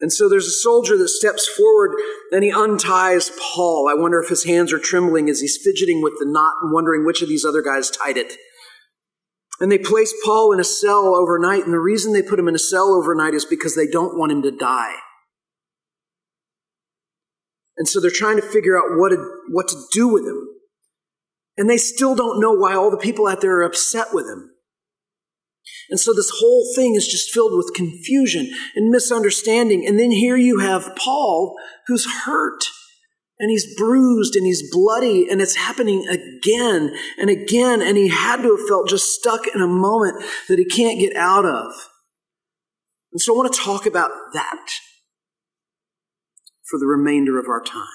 And 0.00 0.12
so 0.12 0.28
there's 0.28 0.46
a 0.46 0.50
soldier 0.50 0.98
that 0.98 1.08
steps 1.08 1.48
forward 1.48 1.92
and 2.30 2.44
he 2.44 2.52
unties 2.52 3.30
Paul. 3.40 3.88
I 3.88 3.98
wonder 3.98 4.20
if 4.20 4.28
his 4.28 4.44
hands 4.44 4.72
are 4.72 4.78
trembling 4.78 5.30
as 5.30 5.40
he's 5.40 5.58
fidgeting 5.64 6.02
with 6.02 6.14
the 6.18 6.26
knot 6.28 6.56
and 6.62 6.72
wondering 6.72 7.06
which 7.06 7.22
of 7.22 7.28
these 7.28 7.44
other 7.44 7.62
guys 7.62 7.90
tied 7.90 8.18
it. 8.18 8.34
And 9.64 9.72
they 9.72 9.78
place 9.78 10.12
Paul 10.22 10.52
in 10.52 10.60
a 10.60 10.62
cell 10.62 11.14
overnight. 11.16 11.64
And 11.64 11.72
the 11.72 11.78
reason 11.78 12.12
they 12.12 12.20
put 12.20 12.38
him 12.38 12.48
in 12.48 12.54
a 12.54 12.58
cell 12.58 12.92
overnight 12.92 13.32
is 13.32 13.46
because 13.46 13.74
they 13.74 13.86
don't 13.86 14.18
want 14.18 14.30
him 14.30 14.42
to 14.42 14.50
die. 14.50 14.92
And 17.78 17.88
so 17.88 17.98
they're 17.98 18.10
trying 18.10 18.36
to 18.36 18.42
figure 18.42 18.76
out 18.76 18.98
what 18.98 19.08
to, 19.08 19.40
what 19.48 19.68
to 19.68 19.82
do 19.90 20.06
with 20.06 20.24
him. 20.26 20.48
And 21.56 21.70
they 21.70 21.78
still 21.78 22.14
don't 22.14 22.42
know 22.42 22.52
why 22.52 22.74
all 22.74 22.90
the 22.90 22.98
people 22.98 23.26
out 23.26 23.40
there 23.40 23.56
are 23.60 23.62
upset 23.62 24.08
with 24.12 24.26
him. 24.26 24.50
And 25.88 25.98
so 25.98 26.12
this 26.12 26.30
whole 26.40 26.70
thing 26.76 26.94
is 26.94 27.08
just 27.08 27.30
filled 27.30 27.56
with 27.56 27.72
confusion 27.74 28.50
and 28.76 28.90
misunderstanding. 28.90 29.86
And 29.86 29.98
then 29.98 30.10
here 30.10 30.36
you 30.36 30.58
have 30.58 30.94
Paul 30.94 31.56
who's 31.86 32.04
hurt 32.26 32.64
and 33.38 33.50
he's 33.50 33.76
bruised 33.76 34.36
and 34.36 34.46
he's 34.46 34.70
bloody 34.72 35.28
and 35.28 35.40
it's 35.40 35.56
happening 35.56 36.06
again 36.08 36.94
and 37.18 37.30
again. 37.30 37.82
And 37.82 37.96
he 37.96 38.08
had 38.08 38.42
to 38.42 38.56
have 38.56 38.66
felt 38.68 38.88
just 38.88 39.12
stuck 39.12 39.46
in 39.54 39.60
a 39.60 39.66
moment 39.66 40.22
that 40.48 40.58
he 40.58 40.64
can't 40.64 41.00
get 41.00 41.16
out 41.16 41.44
of. 41.44 41.72
And 43.12 43.20
so 43.20 43.34
I 43.34 43.36
want 43.36 43.52
to 43.52 43.60
talk 43.60 43.86
about 43.86 44.10
that 44.32 44.66
for 46.68 46.78
the 46.78 46.86
remainder 46.86 47.38
of 47.38 47.46
our 47.48 47.62
time. 47.62 47.86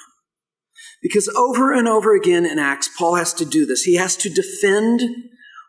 Because 1.02 1.30
over 1.30 1.73
and 1.73 1.88
over 1.88 2.13
again 2.13 2.45
in 2.45 2.60
Acts, 2.60 2.89
Paul 2.97 3.15
has 3.15 3.34
to 3.36 3.45
do 3.45 3.65
this. 3.65 3.84
He 3.84 3.95
has 3.95 4.17
to 4.17 4.30
defend 4.30 5.02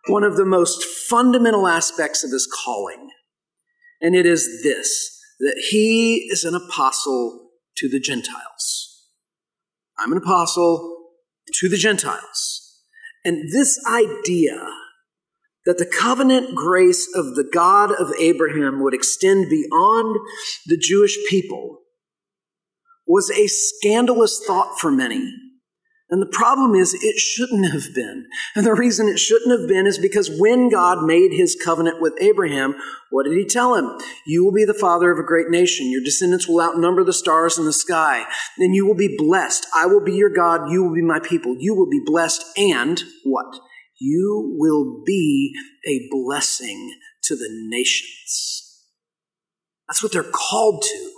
one 0.09 0.24
of 0.24 0.37
the 0.37 0.44
most 0.44 0.83
fundamental 0.85 1.68
aspects 1.68 2.24
of 2.24 2.30
his 2.30 2.48
calling. 2.64 3.11
And 4.00 4.14
it 4.16 4.26
is 4.26 4.62
this 4.62 5.18
that 5.40 5.62
he 5.70 6.28
is 6.30 6.44
an 6.44 6.54
apostle 6.54 7.50
to 7.76 7.88
the 7.88 8.00
Gentiles. 8.00 8.89
I'm 10.00 10.12
an 10.12 10.18
apostle 10.18 10.96
to 11.60 11.68
the 11.68 11.76
Gentiles. 11.76 12.82
And 13.24 13.52
this 13.52 13.78
idea 13.86 14.66
that 15.66 15.78
the 15.78 15.86
covenant 15.86 16.54
grace 16.54 17.06
of 17.14 17.34
the 17.34 17.48
God 17.52 17.92
of 17.92 18.12
Abraham 18.18 18.82
would 18.82 18.94
extend 18.94 19.50
beyond 19.50 20.16
the 20.66 20.78
Jewish 20.78 21.18
people 21.28 21.80
was 23.06 23.30
a 23.30 23.46
scandalous 23.46 24.42
thought 24.46 24.78
for 24.78 24.90
many. 24.90 25.32
And 26.11 26.20
the 26.20 26.27
problem 26.27 26.75
is, 26.75 26.92
it 26.92 27.18
shouldn't 27.18 27.70
have 27.73 27.94
been. 27.94 28.27
And 28.57 28.66
the 28.66 28.75
reason 28.75 29.07
it 29.07 29.20
shouldn't 29.20 29.57
have 29.57 29.68
been 29.68 29.87
is 29.87 29.96
because 29.96 30.29
when 30.40 30.68
God 30.68 31.05
made 31.05 31.33
his 31.33 31.57
covenant 31.64 32.01
with 32.01 32.14
Abraham, 32.20 32.75
what 33.11 33.27
did 33.27 33.37
he 33.37 33.44
tell 33.44 33.77
him? 33.77 33.96
You 34.27 34.44
will 34.44 34.53
be 34.53 34.64
the 34.64 34.75
father 34.75 35.12
of 35.12 35.20
a 35.20 35.27
great 35.27 35.51
nation. 35.51 35.88
Your 35.88 36.03
descendants 36.03 36.49
will 36.49 36.61
outnumber 36.61 37.05
the 37.05 37.12
stars 37.12 37.59
in 37.59 37.64
the 37.64 37.73
sky. 37.73 38.25
And 38.59 38.75
you 38.75 38.87
will 38.87 38.96
be 38.96 39.14
blessed. 39.16 39.68
I 39.75 39.87
will 39.87 40.03
be 40.05 40.14
your 40.14 40.31
God. 40.31 40.68
You 40.68 40.83
will 40.83 40.94
be 40.94 41.03
my 41.03 41.20
people. 41.20 41.55
You 41.57 41.77
will 41.77 41.88
be 41.88 42.03
blessed. 42.05 42.44
And 42.59 43.01
what? 43.23 43.61
You 44.01 44.57
will 44.59 45.05
be 45.07 45.55
a 45.87 46.09
blessing 46.11 46.92
to 47.25 47.37
the 47.37 47.49
nations. 47.68 48.85
That's 49.87 50.03
what 50.03 50.11
they're 50.11 50.25
called 50.25 50.83
to. 50.83 51.12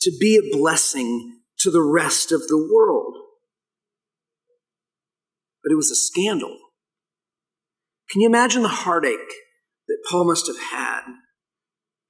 To 0.00 0.12
be 0.18 0.36
a 0.36 0.56
blessing 0.56 1.38
to 1.60 1.70
the 1.70 1.82
rest 1.82 2.32
of 2.32 2.40
the 2.48 2.68
world 2.72 3.21
but 5.62 5.72
it 5.72 5.76
was 5.76 5.90
a 5.90 5.96
scandal. 5.96 6.56
Can 8.10 8.20
you 8.20 8.28
imagine 8.28 8.62
the 8.62 8.68
heartache 8.68 9.18
that 9.88 10.04
Paul 10.10 10.26
must 10.26 10.46
have 10.46 10.58
had, 10.58 11.00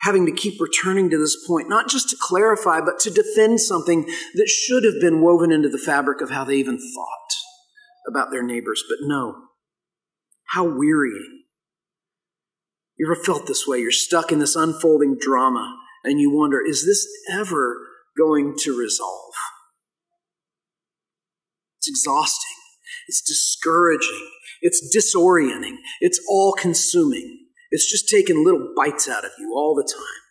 having 0.01 0.27
to 0.27 0.33
keep 0.33 0.61
returning 0.61 1.11
to 1.11 1.19
this 1.19 1.37
point, 1.47 1.69
not 1.69 1.89
just 1.89 2.11
to 2.11 2.17
clarify, 2.21 2.81
but 2.81 2.99
to 3.01 3.11
defend 3.11 3.61
something 3.61 4.05
that 4.35 4.49
should 4.49 4.85
have 4.85 5.01
been 5.01 5.21
woven 5.21 5.53
into 5.53 5.69
the 5.69 5.79
fabric 5.79 6.21
of 6.21 6.31
how 6.31 6.45
they 6.45 6.57
even 6.57 6.79
thought 6.79 8.09
about 8.09 8.31
their 8.31 8.43
neighbors? 8.43 8.83
But 8.89 8.99
no. 9.03 9.35
How 10.49 10.65
wearying. 10.65 11.45
You 12.99 13.07
ever 13.11 13.23
felt 13.23 13.47
this 13.47 13.67
way? 13.67 13.79
You're 13.79 13.91
stuck 13.91 14.33
in 14.33 14.39
this 14.39 14.57
unfolding 14.57 15.19
drama, 15.21 15.77
and 16.05 16.21
you 16.21 16.31
wonder, 16.37 16.61
is 16.61 16.85
this 16.85 17.07
ever 17.33 17.77
going 18.17 18.55
to 18.59 18.79
resolve? 18.79 19.33
It's 21.79 21.89
exhausting. 21.89 22.62
It's 23.09 23.23
discouraging. 23.23 24.31
It's 24.61 24.95
disorienting. 24.95 25.77
It's 26.01 26.21
all 26.29 26.53
consuming. 26.53 27.47
It's 27.71 27.91
just 27.91 28.09
taking 28.09 28.45
little 28.45 28.73
bites 28.77 29.09
out 29.09 29.25
of 29.25 29.33
you 29.39 29.53
all 29.55 29.75
the 29.75 29.91
time. 29.91 30.23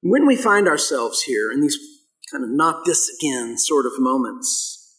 When 0.00 0.26
we 0.26 0.36
find 0.36 0.68
ourselves 0.68 1.22
here 1.22 1.50
in 1.50 1.60
these 1.60 1.78
kind 2.30 2.44
of 2.44 2.50
not 2.50 2.84
this 2.84 3.10
again 3.18 3.56
sort 3.58 3.86
of 3.86 3.92
moments, 3.98 4.98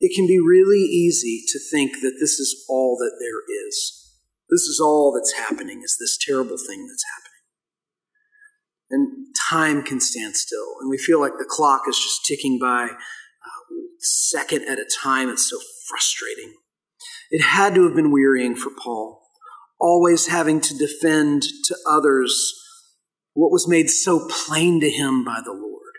it 0.00 0.14
can 0.14 0.26
be 0.26 0.40
really 0.40 0.78
easy 0.78 1.42
to 1.48 1.58
think 1.58 1.92
that 2.00 2.16
this 2.20 2.40
is 2.40 2.64
all 2.68 2.96
that 2.98 3.16
there 3.20 3.66
is. 3.66 4.14
This 4.48 4.62
is 4.62 4.80
all 4.82 5.12
that's 5.12 5.34
happening, 5.34 5.82
is 5.84 5.96
this 6.00 6.18
terrible 6.18 6.56
thing 6.56 6.86
that's 6.88 7.04
happening. 7.04 7.30
And 8.90 9.26
time 9.48 9.82
can 9.82 10.00
stand 10.00 10.34
still, 10.34 10.74
and 10.80 10.90
we 10.90 10.98
feel 10.98 11.20
like 11.20 11.38
the 11.38 11.46
clock 11.48 11.82
is 11.88 11.96
just 11.96 12.26
ticking 12.26 12.58
by 12.58 12.88
second 14.00 14.64
at 14.68 14.78
a 14.78 14.88
time. 15.02 15.28
It's 15.28 15.48
so 15.48 15.58
frustrating. 15.88 16.54
It 17.30 17.42
had 17.42 17.74
to 17.74 17.84
have 17.84 17.94
been 17.94 18.10
wearying 18.10 18.56
for 18.56 18.70
Paul, 18.70 19.22
always 19.78 20.26
having 20.26 20.60
to 20.62 20.76
defend 20.76 21.42
to 21.64 21.76
others 21.88 22.54
what 23.34 23.52
was 23.52 23.68
made 23.68 23.88
so 23.88 24.28
plain 24.28 24.80
to 24.80 24.90
him 24.90 25.24
by 25.24 25.40
the 25.44 25.52
Lord, 25.52 25.94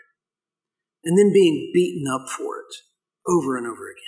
and 1.04 1.18
then 1.18 1.32
being 1.32 1.70
beaten 1.72 2.04
up 2.12 2.28
for 2.28 2.58
it 2.58 2.74
over 3.26 3.56
and 3.56 3.66
over 3.66 3.90
again. 3.90 4.02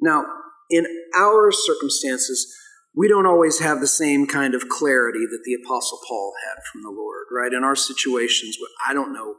Now, 0.00 0.24
in 0.68 0.84
our 1.16 1.50
circumstances, 1.50 2.54
we 2.96 3.08
don't 3.08 3.26
always 3.26 3.60
have 3.60 3.80
the 3.80 3.86
same 3.86 4.26
kind 4.26 4.54
of 4.54 4.70
clarity 4.70 5.26
that 5.30 5.42
the 5.44 5.54
Apostle 5.54 6.00
Paul 6.08 6.32
had 6.46 6.62
from 6.64 6.82
the 6.82 6.90
Lord, 6.90 7.26
right? 7.30 7.52
In 7.52 7.62
our 7.62 7.76
situations, 7.76 8.56
I 8.88 8.94
don't 8.94 9.12
know 9.12 9.34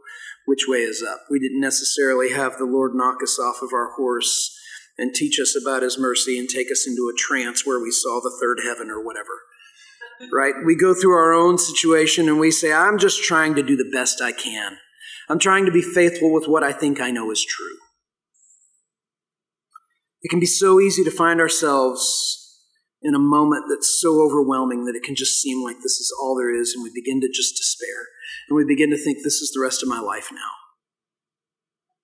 which 0.45 0.65
way 0.67 0.79
is 0.79 1.03
up. 1.03 1.21
We 1.31 1.39
didn't 1.39 1.59
necessarily 1.59 2.31
have 2.31 2.57
the 2.57 2.65
Lord 2.65 2.91
knock 2.93 3.17
us 3.23 3.39
off 3.39 3.63
of 3.63 3.73
our 3.73 3.93
horse 3.95 4.55
and 4.95 5.13
teach 5.13 5.39
us 5.39 5.59
about 5.59 5.81
his 5.81 5.97
mercy 5.97 6.37
and 6.37 6.47
take 6.47 6.71
us 6.71 6.85
into 6.87 7.11
a 7.11 7.17
trance 7.17 7.65
where 7.65 7.81
we 7.81 7.89
saw 7.89 8.21
the 8.21 8.35
third 8.39 8.59
heaven 8.63 8.91
or 8.91 9.03
whatever. 9.03 9.41
Right? 10.31 10.53
We 10.63 10.75
go 10.75 10.93
through 10.93 11.13
our 11.13 11.33
own 11.33 11.57
situation 11.57 12.27
and 12.27 12.39
we 12.39 12.51
say, 12.51 12.71
I'm 12.71 12.99
just 12.99 13.23
trying 13.23 13.55
to 13.55 13.63
do 13.63 13.75
the 13.75 13.89
best 13.91 14.21
I 14.21 14.31
can. 14.31 14.77
I'm 15.29 15.39
trying 15.39 15.65
to 15.65 15.71
be 15.71 15.81
faithful 15.81 16.31
with 16.31 16.47
what 16.47 16.63
I 16.63 16.71
think 16.71 17.01
I 17.01 17.11
know 17.11 17.31
is 17.31 17.43
true. 17.43 17.77
It 20.21 20.29
can 20.29 20.39
be 20.39 20.45
so 20.45 20.79
easy 20.79 21.03
to 21.03 21.11
find 21.11 21.39
ourselves 21.39 22.46
in 23.07 23.15
a 23.15 23.19
moment 23.19 23.63
that's 23.69 24.01
so 24.01 24.21
overwhelming 24.21 24.83
that 24.83 24.95
it 24.95 25.01
can 25.01 25.15
just 25.15 25.41
seem 25.41 25.63
like 25.63 25.77
this 25.77 25.97
is 25.97 26.13
all 26.21 26.35
there 26.35 26.53
is, 26.53 26.73
and 26.75 26.83
we 26.83 26.91
begin 26.93 27.21
to 27.21 27.29
just 27.33 27.55
despair. 27.55 28.07
And 28.49 28.57
we 28.57 28.65
begin 28.65 28.89
to 28.89 28.97
think, 28.97 29.19
this 29.23 29.41
is 29.41 29.51
the 29.55 29.61
rest 29.61 29.81
of 29.81 29.87
my 29.87 30.01
life 30.01 30.27
now. 30.29 30.51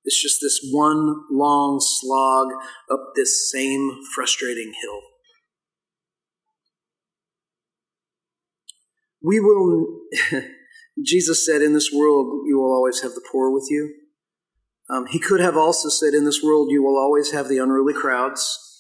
It's 0.06 0.22
just 0.22 0.40
this 0.42 0.66
one 0.72 1.26
long 1.30 1.80
slog 1.82 2.54
up 2.90 3.12
this 3.16 3.52
same 3.52 4.00
frustrating 4.16 4.74
hill. 4.82 5.02
We 9.22 9.42
will, 9.42 10.04
Jesus 11.06 11.46
said, 11.46 11.62
in 11.62 11.74
this 11.74 11.92
world 11.94 12.46
you 12.48 12.60
will 12.60 12.74
always 12.74 13.02
have 13.02 13.12
the 13.12 13.26
poor 13.30 13.52
with 13.52 13.68
you. 13.70 13.94
Um, 14.90 15.08
he 15.08 15.20
could 15.20 15.42
have 15.42 15.58
also 15.58 15.90
said, 15.90 16.14
in 16.14 16.24
this 16.24 16.42
world 16.42 16.70
you 16.72 16.82
will 16.82 16.98
always 16.98 17.32
have 17.32 17.50
the 17.50 17.58
unruly 17.58 17.94
crowds. 17.94 18.73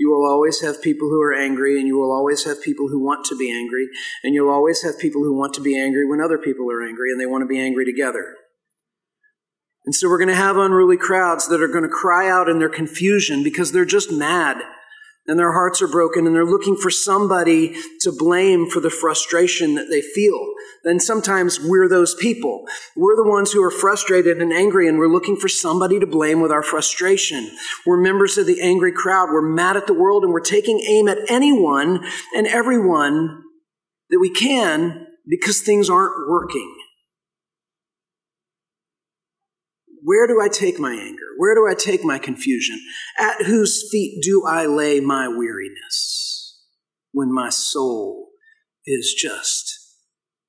You 0.00 0.10
will 0.10 0.26
always 0.26 0.62
have 0.62 0.80
people 0.80 1.10
who 1.10 1.20
are 1.20 1.34
angry, 1.34 1.78
and 1.78 1.86
you 1.86 1.98
will 1.98 2.10
always 2.10 2.44
have 2.44 2.62
people 2.62 2.88
who 2.88 3.04
want 3.04 3.26
to 3.26 3.36
be 3.36 3.52
angry, 3.52 3.86
and 4.24 4.34
you'll 4.34 4.48
always 4.48 4.82
have 4.82 4.98
people 4.98 5.22
who 5.22 5.38
want 5.38 5.52
to 5.54 5.60
be 5.60 5.78
angry 5.78 6.08
when 6.08 6.22
other 6.22 6.38
people 6.38 6.72
are 6.72 6.82
angry 6.82 7.12
and 7.12 7.20
they 7.20 7.26
want 7.26 7.42
to 7.42 7.46
be 7.46 7.60
angry 7.60 7.84
together. 7.84 8.34
And 9.84 9.94
so 9.94 10.08
we're 10.08 10.16
going 10.16 10.28
to 10.28 10.34
have 10.34 10.56
unruly 10.56 10.96
crowds 10.96 11.48
that 11.48 11.62
are 11.62 11.68
going 11.68 11.84
to 11.84 11.90
cry 11.90 12.30
out 12.30 12.48
in 12.48 12.60
their 12.60 12.70
confusion 12.70 13.42
because 13.44 13.72
they're 13.72 13.84
just 13.84 14.10
mad 14.10 14.62
and 15.30 15.38
their 15.38 15.52
hearts 15.52 15.80
are 15.80 15.86
broken 15.86 16.26
and 16.26 16.34
they're 16.34 16.44
looking 16.44 16.76
for 16.76 16.90
somebody 16.90 17.76
to 18.00 18.10
blame 18.10 18.68
for 18.68 18.80
the 18.80 18.90
frustration 18.90 19.76
that 19.76 19.88
they 19.88 20.00
feel. 20.00 20.44
Then 20.82 20.98
sometimes 20.98 21.60
we're 21.60 21.88
those 21.88 22.16
people. 22.16 22.64
We're 22.96 23.14
the 23.14 23.30
ones 23.30 23.52
who 23.52 23.62
are 23.62 23.70
frustrated 23.70 24.42
and 24.42 24.52
angry 24.52 24.88
and 24.88 24.98
we're 24.98 25.06
looking 25.06 25.36
for 25.36 25.46
somebody 25.46 26.00
to 26.00 26.06
blame 26.06 26.40
with 26.40 26.50
our 26.50 26.64
frustration. 26.64 27.48
We're 27.86 28.02
members 28.02 28.38
of 28.38 28.46
the 28.48 28.60
angry 28.60 28.90
crowd. 28.90 29.28
We're 29.30 29.40
mad 29.40 29.76
at 29.76 29.86
the 29.86 29.94
world 29.94 30.24
and 30.24 30.32
we're 30.32 30.40
taking 30.40 30.80
aim 30.80 31.06
at 31.06 31.18
anyone 31.28 32.04
and 32.34 32.48
everyone 32.48 33.44
that 34.08 34.18
we 34.18 34.30
can 34.30 35.06
because 35.28 35.60
things 35.60 35.88
aren't 35.88 36.28
working. 36.28 36.76
Where 40.10 40.26
do 40.26 40.40
I 40.42 40.48
take 40.48 40.80
my 40.80 40.92
anger? 40.92 41.28
Where 41.38 41.54
do 41.54 41.68
I 41.70 41.74
take 41.74 42.02
my 42.02 42.18
confusion? 42.18 42.80
At 43.16 43.42
whose 43.46 43.88
feet 43.92 44.20
do 44.24 44.42
I 44.44 44.66
lay 44.66 44.98
my 44.98 45.28
weariness 45.28 46.58
when 47.12 47.32
my 47.32 47.48
soul 47.48 48.30
is 48.84 49.14
just 49.16 49.72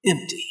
empty? 0.04 0.48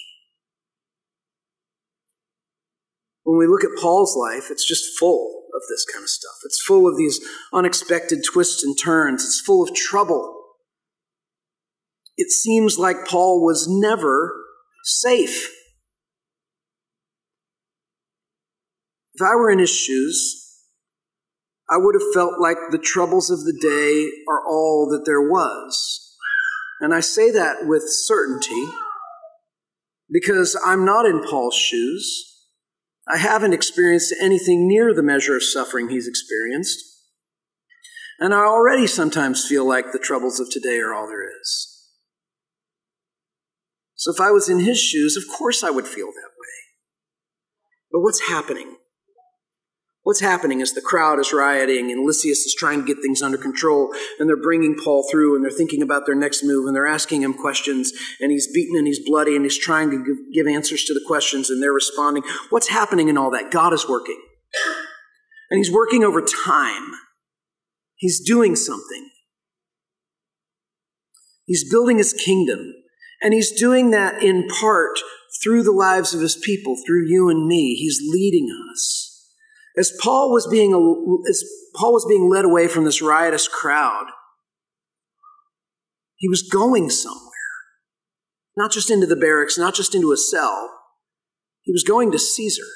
When 3.24 3.36
we 3.36 3.48
look 3.48 3.64
at 3.64 3.82
Paul's 3.82 4.16
life, 4.16 4.48
it's 4.48 4.64
just 4.64 4.96
full 4.96 5.42
of 5.56 5.62
this 5.68 5.84
kind 5.92 6.04
of 6.04 6.08
stuff. 6.08 6.36
It's 6.44 6.62
full 6.62 6.86
of 6.86 6.96
these 6.96 7.18
unexpected 7.52 8.20
twists 8.24 8.62
and 8.62 8.78
turns. 8.80 9.24
It's 9.24 9.40
full 9.40 9.64
of 9.64 9.74
trouble. 9.74 10.40
It 12.16 12.30
seems 12.30 12.78
like 12.78 13.08
Paul 13.08 13.44
was 13.44 13.66
never 13.68 14.36
safe. 14.84 15.50
If 19.14 19.22
I 19.22 19.34
were 19.34 19.50
in 19.50 19.58
his 19.58 19.70
shoes, 19.70 20.40
I 21.70 21.76
would 21.76 21.94
have 21.94 22.12
felt 22.14 22.40
like 22.40 22.56
the 22.70 22.78
troubles 22.78 23.30
of 23.30 23.44
the 23.44 23.56
day 23.60 24.10
are 24.28 24.44
all 24.46 24.88
that 24.90 25.04
there 25.06 25.20
was. 25.20 26.16
And 26.80 26.94
I 26.94 27.00
say 27.00 27.30
that 27.30 27.66
with 27.66 27.82
certainty 27.86 28.66
because 30.10 30.60
I'm 30.66 30.84
not 30.84 31.06
in 31.06 31.22
Paul's 31.22 31.54
shoes. 31.54 32.26
I 33.08 33.18
haven't 33.18 33.52
experienced 33.52 34.14
anything 34.20 34.66
near 34.66 34.94
the 34.94 35.02
measure 35.02 35.36
of 35.36 35.44
suffering 35.44 35.88
he's 35.88 36.08
experienced. 36.08 36.84
And 38.18 38.34
I 38.34 38.40
already 38.40 38.86
sometimes 38.86 39.46
feel 39.46 39.66
like 39.66 39.92
the 39.92 39.98
troubles 39.98 40.40
of 40.40 40.50
today 40.50 40.78
are 40.78 40.94
all 40.94 41.06
there 41.06 41.26
is. 41.40 41.88
So 43.94 44.12
if 44.12 44.20
I 44.20 44.30
was 44.30 44.48
in 44.48 44.60
his 44.60 44.80
shoes, 44.80 45.16
of 45.16 45.24
course 45.28 45.62
I 45.62 45.70
would 45.70 45.86
feel 45.86 46.06
that 46.06 46.32
way. 46.38 46.58
But 47.92 48.00
what's 48.00 48.28
happening? 48.28 48.76
What's 50.10 50.18
happening 50.18 50.60
is 50.60 50.74
the 50.74 50.80
crowd 50.80 51.20
is 51.20 51.32
rioting 51.32 51.92
and 51.92 52.04
Lysias 52.04 52.40
is 52.40 52.52
trying 52.58 52.80
to 52.80 52.84
get 52.84 53.00
things 53.00 53.22
under 53.22 53.38
control 53.38 53.94
and 54.18 54.28
they're 54.28 54.36
bringing 54.36 54.74
Paul 54.74 55.06
through 55.08 55.36
and 55.36 55.44
they're 55.44 55.56
thinking 55.56 55.82
about 55.82 56.04
their 56.04 56.16
next 56.16 56.42
move 56.42 56.66
and 56.66 56.74
they're 56.74 56.84
asking 56.84 57.22
him 57.22 57.32
questions 57.32 57.92
and 58.20 58.32
he's 58.32 58.52
beaten 58.52 58.76
and 58.76 58.88
he's 58.88 58.98
bloody 58.98 59.36
and 59.36 59.44
he's 59.44 59.56
trying 59.56 59.88
to 59.92 60.16
give 60.34 60.48
answers 60.48 60.82
to 60.86 60.94
the 60.94 61.04
questions 61.06 61.48
and 61.48 61.62
they're 61.62 61.72
responding. 61.72 62.24
What's 62.48 62.66
happening 62.66 63.08
in 63.08 63.16
all 63.16 63.30
that? 63.30 63.52
God 63.52 63.72
is 63.72 63.88
working. 63.88 64.20
And 65.48 65.58
he's 65.58 65.70
working 65.70 66.02
over 66.02 66.20
time. 66.20 66.90
He's 67.94 68.20
doing 68.20 68.56
something. 68.56 69.10
He's 71.44 71.70
building 71.70 71.98
his 71.98 72.14
kingdom. 72.14 72.74
And 73.22 73.32
he's 73.32 73.52
doing 73.52 73.92
that 73.92 74.24
in 74.24 74.48
part 74.48 74.98
through 75.40 75.62
the 75.62 75.70
lives 75.70 76.14
of 76.14 76.20
his 76.20 76.34
people, 76.34 76.74
through 76.84 77.06
you 77.06 77.28
and 77.28 77.46
me. 77.46 77.76
He's 77.76 78.00
leading 78.04 78.48
us. 78.72 79.09
As 79.80 79.90
Paul 79.98 80.30
was 80.30 80.46
being, 80.46 80.72
as 81.26 81.42
Paul 81.74 81.94
was 81.94 82.04
being 82.06 82.28
led 82.28 82.44
away 82.44 82.68
from 82.68 82.84
this 82.84 83.00
riotous 83.00 83.48
crowd, 83.48 84.08
he 86.16 86.28
was 86.28 86.42
going 86.42 86.90
somewhere. 86.90 87.30
Not 88.58 88.72
just 88.72 88.90
into 88.90 89.06
the 89.06 89.16
barracks, 89.16 89.56
not 89.56 89.74
just 89.74 89.94
into 89.94 90.12
a 90.12 90.18
cell. 90.18 90.68
He 91.62 91.72
was 91.72 91.82
going 91.82 92.12
to 92.12 92.18
Caesar. 92.18 92.66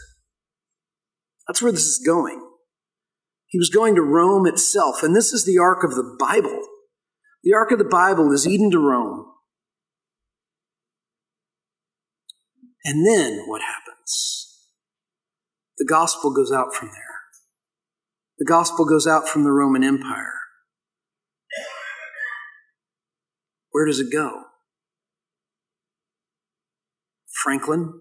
That's 1.46 1.60
where 1.60 1.72
this 1.72 1.84
is 1.84 2.02
going. 2.06 2.40
He 3.48 3.58
was 3.58 3.68
going 3.68 3.94
to 3.96 4.02
Rome 4.02 4.46
itself, 4.46 5.02
and 5.02 5.14
this 5.14 5.30
is 5.34 5.44
the 5.44 5.58
arc 5.58 5.84
of 5.84 5.90
the 5.90 6.16
Bible. 6.18 6.58
The 7.42 7.52
arc 7.52 7.70
of 7.70 7.78
the 7.78 7.84
Bible 7.84 8.32
is 8.32 8.48
Eden 8.48 8.70
to 8.70 8.78
Rome. 8.78 9.26
And 12.82 13.06
then 13.06 13.44
what 13.46 13.60
happens? 13.60 14.43
The 15.84 15.92
gospel 15.92 16.32
goes 16.32 16.50
out 16.50 16.74
from 16.74 16.88
there. 16.88 17.20
The 18.38 18.46
gospel 18.46 18.86
goes 18.86 19.06
out 19.06 19.28
from 19.28 19.44
the 19.44 19.52
Roman 19.52 19.84
Empire. 19.84 20.32
Where 23.70 23.84
does 23.84 24.00
it 24.00 24.10
go? 24.10 24.44
Franklin? 27.42 28.00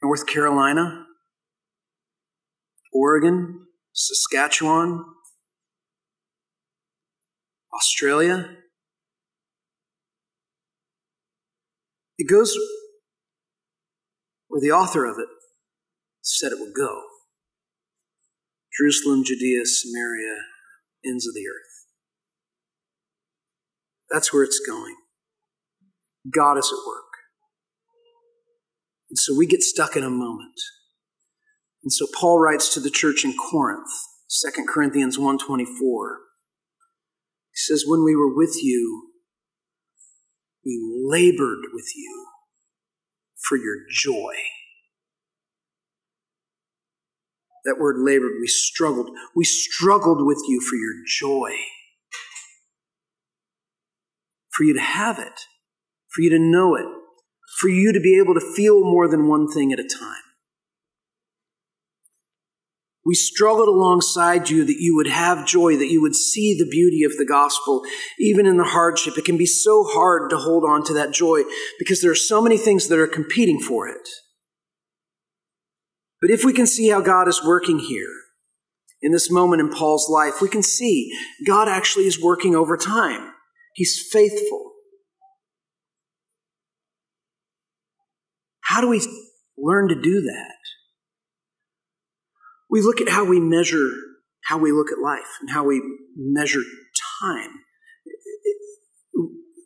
North 0.00 0.24
Carolina? 0.28 1.06
Oregon? 2.92 3.66
Saskatchewan? 3.92 5.04
Australia? 7.74 8.50
It 12.18 12.30
goes 12.30 12.56
where 14.54 14.60
the 14.60 14.70
author 14.70 15.04
of 15.04 15.18
it 15.18 15.26
said 16.22 16.52
it 16.52 16.60
would 16.60 16.74
go 16.74 17.02
Jerusalem, 18.78 19.24
Judea, 19.24 19.66
Samaria, 19.66 20.36
ends 21.04 21.26
of 21.26 21.34
the 21.34 21.46
earth. 21.48 21.86
That's 24.10 24.32
where 24.32 24.42
it's 24.44 24.60
going. 24.64 24.96
God 26.32 26.58
is 26.58 26.72
at 26.72 26.86
work. 26.86 27.04
And 29.10 29.18
so 29.18 29.36
we 29.36 29.46
get 29.46 29.62
stuck 29.62 29.96
in 29.96 30.04
a 30.04 30.10
moment. 30.10 30.60
And 31.82 31.92
so 31.92 32.06
Paul 32.18 32.40
writes 32.40 32.72
to 32.74 32.80
the 32.80 32.90
church 32.90 33.24
in 33.24 33.34
Corinth, 33.36 33.90
2 34.28 34.66
Corinthians 34.68 35.18
1:24. 35.18 36.20
He 37.52 37.56
says, 37.56 37.84
"When 37.86 38.02
we 38.04 38.16
were 38.16 38.34
with 38.34 38.62
you, 38.62 39.12
we 40.64 40.80
labored 40.80 41.72
with 41.72 41.94
you 41.96 42.33
for 43.48 43.56
your 43.56 43.76
joy. 43.90 44.34
That 47.64 47.78
word 47.78 47.96
labored, 47.98 48.32
we 48.40 48.46
struggled. 48.46 49.10
We 49.34 49.44
struggled 49.44 50.26
with 50.26 50.42
you 50.46 50.60
for 50.60 50.76
your 50.76 50.94
joy. 51.06 51.56
For 54.50 54.64
you 54.64 54.74
to 54.74 54.80
have 54.80 55.18
it, 55.18 55.40
for 56.10 56.20
you 56.20 56.30
to 56.30 56.38
know 56.38 56.76
it, 56.76 56.86
for 57.58 57.68
you 57.68 57.92
to 57.92 58.00
be 58.00 58.18
able 58.18 58.34
to 58.34 58.54
feel 58.54 58.80
more 58.84 59.08
than 59.08 59.28
one 59.28 59.50
thing 59.50 59.72
at 59.72 59.78
a 59.78 59.88
time. 59.88 60.33
We 63.06 63.14
struggled 63.14 63.68
alongside 63.68 64.48
you 64.48 64.64
that 64.64 64.80
you 64.80 64.96
would 64.96 65.08
have 65.08 65.46
joy, 65.46 65.76
that 65.76 65.90
you 65.90 66.00
would 66.00 66.14
see 66.14 66.56
the 66.58 66.68
beauty 66.68 67.04
of 67.04 67.16
the 67.18 67.26
gospel, 67.26 67.82
even 68.18 68.46
in 68.46 68.56
the 68.56 68.64
hardship. 68.64 69.18
It 69.18 69.26
can 69.26 69.36
be 69.36 69.46
so 69.46 69.84
hard 69.84 70.30
to 70.30 70.38
hold 70.38 70.64
on 70.64 70.84
to 70.84 70.94
that 70.94 71.12
joy 71.12 71.42
because 71.78 72.00
there 72.00 72.10
are 72.10 72.14
so 72.14 72.40
many 72.40 72.56
things 72.56 72.88
that 72.88 72.98
are 72.98 73.06
competing 73.06 73.60
for 73.60 73.86
it. 73.86 74.08
But 76.22 76.30
if 76.30 76.44
we 76.44 76.54
can 76.54 76.66
see 76.66 76.88
how 76.88 77.02
God 77.02 77.28
is 77.28 77.44
working 77.44 77.78
here 77.78 78.08
in 79.02 79.12
this 79.12 79.30
moment 79.30 79.60
in 79.60 79.68
Paul's 79.68 80.08
life, 80.08 80.40
we 80.40 80.48
can 80.48 80.62
see 80.62 81.12
God 81.46 81.68
actually 81.68 82.06
is 82.06 82.18
working 82.18 82.56
over 82.56 82.78
time. 82.78 83.32
He's 83.74 84.02
faithful. 84.10 84.72
How 88.62 88.80
do 88.80 88.88
we 88.88 89.06
learn 89.58 89.88
to 89.88 89.94
do 89.94 90.22
that? 90.22 90.56
We 92.70 92.80
look 92.80 93.00
at 93.00 93.08
how 93.08 93.24
we 93.24 93.40
measure 93.40 93.90
how 94.44 94.58
we 94.58 94.72
look 94.72 94.92
at 94.92 94.98
life 94.98 95.38
and 95.40 95.50
how 95.50 95.64
we 95.64 95.82
measure 96.16 96.62
time. 97.22 97.50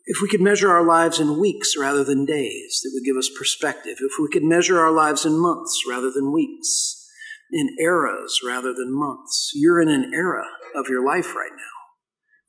If 0.05 0.21
we 0.21 0.29
could 0.29 0.41
measure 0.41 0.71
our 0.71 0.83
lives 0.83 1.19
in 1.19 1.39
weeks 1.39 1.75
rather 1.77 2.03
than 2.03 2.25
days, 2.25 2.79
that 2.83 2.91
would 2.93 3.05
give 3.05 3.17
us 3.17 3.29
perspective. 3.37 3.97
If 3.99 4.13
we 4.19 4.29
could 4.31 4.43
measure 4.43 4.79
our 4.79 4.91
lives 4.91 5.25
in 5.25 5.39
months 5.39 5.83
rather 5.87 6.09
than 6.11 6.33
weeks, 6.33 7.05
in 7.51 7.75
eras 7.79 8.39
rather 8.45 8.73
than 8.73 8.97
months, 8.97 9.51
you're 9.53 9.81
in 9.81 9.89
an 9.89 10.11
era 10.13 10.45
of 10.75 10.87
your 10.87 11.05
life 11.05 11.35
right 11.35 11.51
now 11.51 11.79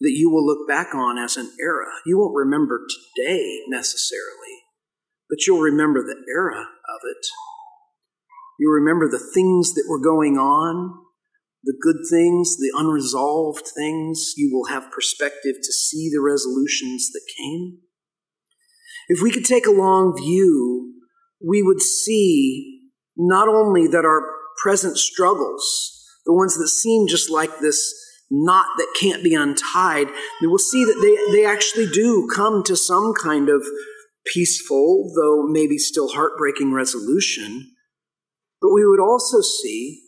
that 0.01 0.13
you 0.13 0.31
will 0.31 0.47
look 0.47 0.67
back 0.67 0.95
on 0.95 1.19
as 1.19 1.37
an 1.37 1.51
era. 1.61 1.87
You 2.07 2.19
won't 2.19 2.35
remember 2.35 2.81
today 2.89 3.61
necessarily, 3.69 4.65
but 5.29 5.47
you'll 5.47 5.61
remember 5.61 6.03
the 6.03 6.17
era 6.35 6.61
of 6.61 7.01
it. 7.05 7.27
You'll 8.61 8.75
remember 8.75 9.09
the 9.09 9.19
things 9.19 9.73
that 9.73 9.87
were 9.89 9.99
going 9.99 10.37
on, 10.37 10.93
the 11.65 11.75
good 11.81 12.03
things, 12.11 12.59
the 12.59 12.71
unresolved 12.77 13.67
things. 13.67 14.35
You 14.37 14.51
will 14.53 14.67
have 14.67 14.93
perspective 14.93 15.57
to 15.63 15.73
see 15.73 16.11
the 16.13 16.21
resolutions 16.21 17.11
that 17.11 17.23
came. 17.39 17.79
If 19.09 19.23
we 19.23 19.31
could 19.31 19.47
take 19.47 19.67
a 19.67 19.71
long 19.71 20.15
view, 20.15 20.93
we 21.43 21.63
would 21.63 21.81
see 21.81 22.91
not 23.17 23.49
only 23.49 23.89
that 23.89 24.05
our 24.05 24.23
present 24.63 24.99
struggles, 24.99 26.07
the 26.27 26.35
ones 26.35 26.59
that 26.59 26.69
seem 26.69 27.09
just 27.09 27.31
like 27.31 27.61
this 27.61 27.95
knot 28.31 28.67
that 28.77 28.95
can't 29.01 29.25
be 29.25 29.35
untied, 29.35 30.09
we 30.43 30.47
will 30.47 30.59
see 30.59 30.85
that 30.85 31.01
they, 31.01 31.33
they 31.33 31.47
actually 31.47 31.87
do 31.87 32.29
come 32.31 32.63
to 32.65 32.77
some 32.77 33.15
kind 33.15 33.49
of 33.49 33.65
peaceful, 34.27 35.11
though 35.17 35.47
maybe 35.49 35.79
still 35.79 36.09
heartbreaking 36.09 36.75
resolution. 36.75 37.73
But 38.61 38.73
we 38.73 38.87
would 38.87 39.01
also 39.01 39.41
see 39.41 40.03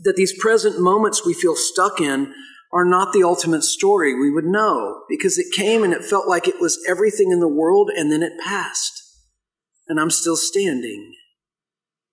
that 0.00 0.16
these 0.16 0.36
present 0.38 0.80
moments 0.80 1.24
we 1.24 1.34
feel 1.34 1.56
stuck 1.56 2.00
in 2.00 2.34
are 2.72 2.84
not 2.84 3.12
the 3.12 3.22
ultimate 3.22 3.62
story. 3.62 4.14
We 4.14 4.30
would 4.30 4.44
know 4.44 5.02
because 5.08 5.38
it 5.38 5.52
came 5.54 5.84
and 5.84 5.92
it 5.92 6.04
felt 6.04 6.28
like 6.28 6.48
it 6.48 6.60
was 6.60 6.82
everything 6.88 7.30
in 7.30 7.40
the 7.40 7.48
world 7.48 7.90
and 7.94 8.10
then 8.10 8.22
it 8.22 8.32
passed. 8.42 9.02
And 9.88 10.00
I'm 10.00 10.10
still 10.10 10.36
standing. 10.36 11.14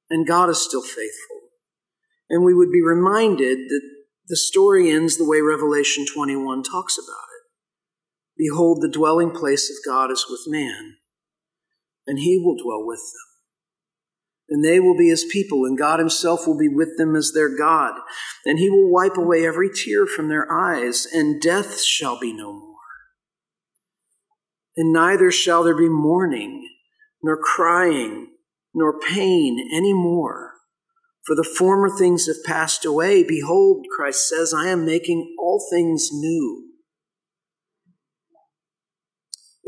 And 0.10 0.28
God 0.28 0.50
is 0.50 0.62
still 0.62 0.82
faithful. 0.82 1.38
And 2.30 2.44
we 2.44 2.54
would 2.54 2.72
be 2.72 2.82
reminded 2.82 3.58
that 3.58 3.82
the 4.28 4.38
story 4.38 4.92
ends 4.92 5.18
the 5.18 5.28
way 5.28 5.42
Revelation 5.42 6.06
21 6.06 6.64
talks 6.64 6.98
about 6.98 7.14
it. 7.14 7.48
Behold, 8.38 8.82
the 8.82 8.90
dwelling 8.90 9.32
place 9.32 9.70
of 9.70 9.76
God 9.86 10.12
is 10.12 10.26
with 10.30 10.42
man, 10.48 10.96
and 12.08 12.20
he 12.20 12.38
will 12.38 12.56
dwell 12.56 12.86
with 12.86 13.00
them 13.00 13.29
and 14.50 14.64
they 14.64 14.80
will 14.80 14.98
be 14.98 15.10
his 15.10 15.26
people, 15.26 15.66
and 15.66 15.78
God 15.78 16.00
himself 16.00 16.48
will 16.48 16.58
be 16.58 16.68
with 16.68 16.98
them 16.98 17.16
as 17.16 17.32
their 17.34 17.56
God. 17.56 17.94
And 18.46 18.60
he 18.60 18.70
will 18.70 18.92
wipe 18.92 19.18
away 19.18 19.46
every 19.46 19.70
tear 19.70 20.06
from 20.06 20.30
their 20.30 20.52
eyes, 20.52 21.08
and 21.12 21.42
death 21.42 21.82
shall 21.82 22.20
be 22.20 22.34
no 22.34 22.54
more. 22.54 22.70
And 24.76 24.94
neither 24.94 25.32
shall 25.32 25.64
there 25.64 25.78
be 25.78 25.90
mourning, 25.90 26.68
nor 27.22 27.38
crying, 27.38 28.32
nor 28.74 29.00
pain 29.00 29.70
any 29.74 29.94
more. 29.94 30.54
For 31.26 31.36
the 31.36 31.44
former 31.44 31.90
things 31.90 32.26
have 32.28 32.44
passed 32.44 32.86
away. 32.86 33.24
Behold, 33.24 33.86
Christ 33.96 34.28
says, 34.28 34.54
I 34.54 34.70
am 34.70 34.86
making 34.86 35.36
all 35.38 35.64
things 35.72 36.10
new. 36.12 36.59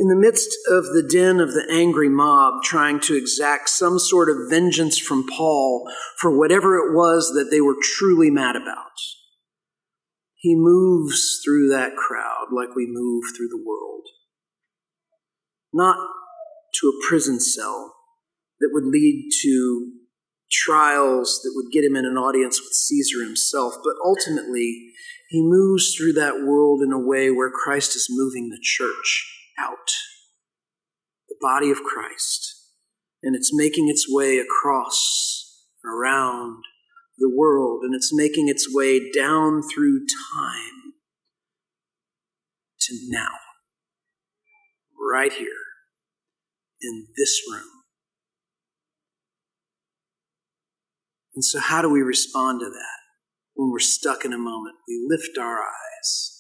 In 0.02 0.08
the 0.08 0.16
midst 0.16 0.58
of 0.68 0.86
the 0.86 1.08
din 1.08 1.40
of 1.40 1.54
the 1.54 1.68
angry 1.70 2.10
mob 2.10 2.64
trying 2.64 3.00
to 3.02 3.16
exact 3.16 3.70
some 3.70 4.00
sort 4.00 4.32
of 4.32 4.50
vengeance 4.50 4.98
from 4.98 5.28
Paul 5.28 5.88
for 6.18 6.36
whatever 6.36 6.78
it 6.78 6.96
was 6.96 7.32
that 7.36 7.52
they 7.52 7.62
were 7.62 7.76
truly 7.80 8.32
mad 8.32 8.56
about, 8.56 8.98
he 10.38 10.56
moves 10.56 11.40
through 11.46 11.70
that 11.70 11.96
crowd 11.96 12.48
like 12.52 12.76
we 12.76 12.88
move 12.90 13.26
through 13.38 13.50
the 13.50 13.64
world. 13.64 14.08
Not 15.72 15.98
to 16.80 16.88
a 16.88 17.08
prison 17.08 17.40
cell 17.40 17.94
that 18.60 18.72
would 18.74 18.86
lead 18.86 19.30
to 19.44 19.92
trials 20.52 21.42
that 21.44 21.52
would 21.54 21.72
get 21.72 21.84
him 21.84 21.96
in 21.96 22.06
an 22.06 22.18
audience 22.18 22.60
with 22.60 22.74
Caesar 22.74 23.24
himself, 23.24 23.76
but 23.84 23.94
ultimately, 24.04 24.94
he 25.30 25.44
moves 25.44 25.94
through 25.94 26.14
that 26.14 26.44
world 26.44 26.82
in 26.82 26.92
a 26.92 27.00
way 27.00 27.30
where 27.30 27.52
Christ 27.52 27.96
is 27.96 28.08
moving 28.10 28.50
the 28.50 28.60
church 28.60 29.38
out 29.62 29.90
the 31.30 31.36
body 31.40 31.72
of 31.72 31.84
Christ, 31.84 32.70
and 33.24 33.36
it's 33.36 33.52
making 33.54 33.90
its 33.90 34.06
way 34.08 34.38
across, 34.38 35.66
around 35.86 36.64
the 37.18 37.32
world, 37.34 37.84
and 37.84 37.96
it's 37.96 38.14
making 38.14 38.50
its 38.50 38.74
way 38.74 39.12
down 39.12 39.62
through 39.62 40.06
time 40.36 40.94
to 42.82 42.98
now, 43.10 43.38
right 45.12 45.32
here 45.32 45.48
in 46.82 47.08
this 47.18 47.42
room. 47.52 47.70
And 51.36 51.46
so, 51.46 51.60
how 51.60 51.82
do 51.82 51.90
we 51.90 52.02
respond 52.02 52.60
to 52.60 52.70
that 52.70 53.00
when 53.54 53.72
we're 53.72 53.80
stuck 53.80 54.26
in 54.26 54.34
a 54.34 54.38
moment? 54.38 54.76
We 54.88 55.06
lift 55.08 55.38
our 55.38 55.60
eyes 55.60 56.31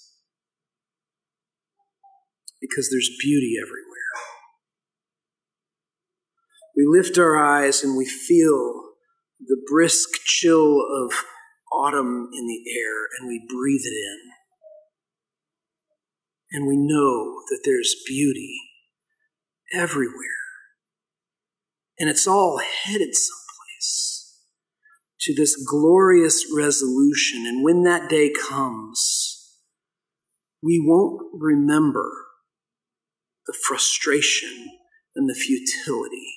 because 2.62 2.89
there's 2.89 3.10
beauty 3.19 3.56
everywhere. 3.60 3.88
We 6.76 6.86
lift 6.88 7.17
our 7.17 7.38
eyes 7.38 7.84
and 7.84 7.97
we 7.97 8.06
feel 8.06 8.91
the 9.39 9.62
brisk 9.69 10.10
chill 10.26 10.80
of 10.80 11.13
autumn 11.74 12.30
in 12.34 12.47
the 12.47 12.63
air 12.78 13.08
and 13.19 13.28
we 13.28 13.45
breathe 13.50 13.82
it 13.84 13.95
in. 13.95 14.32
And 16.54 16.67
we 16.67 16.76
know 16.76 17.41
that 17.50 17.62
there's 17.63 17.95
beauty 18.08 18.58
everywhere. 19.74 20.13
And 21.97 22.10
it's 22.10 22.28
all 22.28 22.60
headed 22.60 23.15
someplace 23.15 24.38
to 25.21 25.34
this 25.34 25.56
glorious 25.56 26.45
resolution. 26.54 27.45
And 27.45 27.63
when 27.63 27.84
that 27.84 28.10
day 28.10 28.32
comes, 28.32 29.58
we 30.62 30.82
won't 30.84 31.21
remember 31.34 32.12
the 33.47 33.58
frustration 33.67 34.80
and 35.15 35.30
the 35.30 35.36
futility 35.36 36.36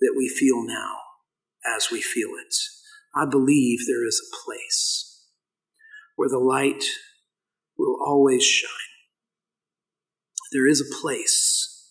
that 0.00 0.14
we 0.16 0.28
feel 0.28 0.66
now 0.66 0.96
as 1.76 1.88
we 1.90 2.00
feel 2.00 2.30
it. 2.30 2.54
I 3.14 3.24
believe 3.30 3.80
there 3.86 4.06
is 4.06 4.20
a 4.20 4.36
place 4.44 5.28
where 6.16 6.28
the 6.28 6.38
light 6.38 6.84
will 7.78 7.96
always 8.04 8.44
shine. 8.44 8.70
There 10.52 10.66
is 10.66 10.80
a 10.80 11.00
place 11.00 11.90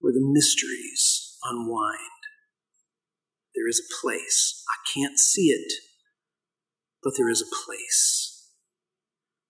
where 0.00 0.12
the 0.12 0.20
mysteries 0.20 1.36
unwind. 1.44 1.98
There 3.54 3.68
is 3.68 3.80
a 3.80 3.94
place. 4.00 4.62
I 4.68 4.76
can't 4.92 5.18
see 5.18 5.48
it, 5.48 5.72
but 7.02 7.14
there 7.16 7.30
is 7.30 7.42
a 7.42 7.64
place 7.64 8.25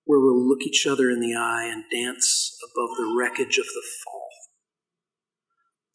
where 0.06 0.20
we'll 0.20 0.48
look 0.48 0.62
each 0.62 0.86
other 0.86 1.10
in 1.10 1.20
the 1.20 1.34
eye 1.34 1.66
and 1.66 1.84
dance 1.90 2.56
above 2.62 2.96
the 2.96 3.12
wreckage 3.18 3.58
of 3.58 3.66
the 3.66 3.82
fall. 4.04 4.30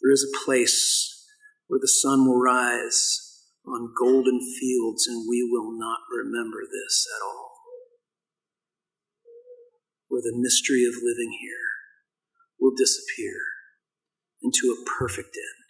There 0.01 0.11
is 0.11 0.27
a 0.27 0.45
place 0.45 1.25
where 1.67 1.79
the 1.81 1.87
sun 1.87 2.27
will 2.27 2.39
rise 2.39 3.47
on 3.65 3.93
golden 3.97 4.41
fields 4.59 5.07
and 5.07 5.25
we 5.29 5.47
will 5.49 5.71
not 5.79 5.99
remember 6.11 6.59
this 6.65 7.07
at 7.15 7.23
all. 7.23 7.51
Where 10.09 10.21
the 10.21 10.37
mystery 10.37 10.83
of 10.83 10.95
living 10.95 11.37
here 11.39 11.71
will 12.59 12.75
disappear 12.75 13.39
into 14.43 14.75
a 14.75 14.99
perfect 14.99 15.37
end. 15.37 15.69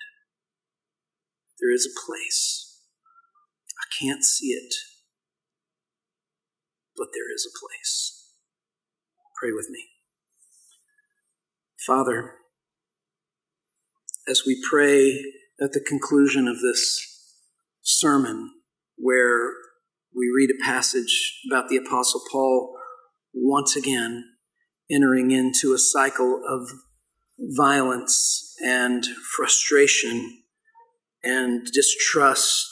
There 1.60 1.72
is 1.72 1.86
a 1.86 2.00
place. 2.08 2.80
I 3.78 3.86
can't 4.04 4.24
see 4.24 4.48
it, 4.48 4.74
but 6.98 7.10
there 7.14 7.32
is 7.32 7.46
a 7.46 7.54
place. 7.54 8.21
Pray 9.42 9.54
with 9.54 9.72
me. 9.72 9.88
Father, 11.88 12.36
as 14.28 14.44
we 14.46 14.64
pray 14.70 15.20
at 15.60 15.72
the 15.72 15.80
conclusion 15.80 16.48
of 16.48 16.62
this 16.62 17.34
sermon, 17.82 18.52
where 18.98 19.50
we 20.16 20.30
read 20.36 20.52
a 20.52 20.64
passage 20.64 21.40
about 21.52 21.70
the 21.70 21.78
Apostle 21.78 22.22
Paul 22.32 22.76
once 23.34 23.76
again 23.76 24.26
entering 24.92 25.32
into 25.32 25.74
a 25.74 25.80
cycle 25.80 26.44
of 26.48 26.70
violence 27.40 28.54
and 28.64 29.04
frustration 29.36 30.44
and 31.24 31.66
distrust 31.74 32.70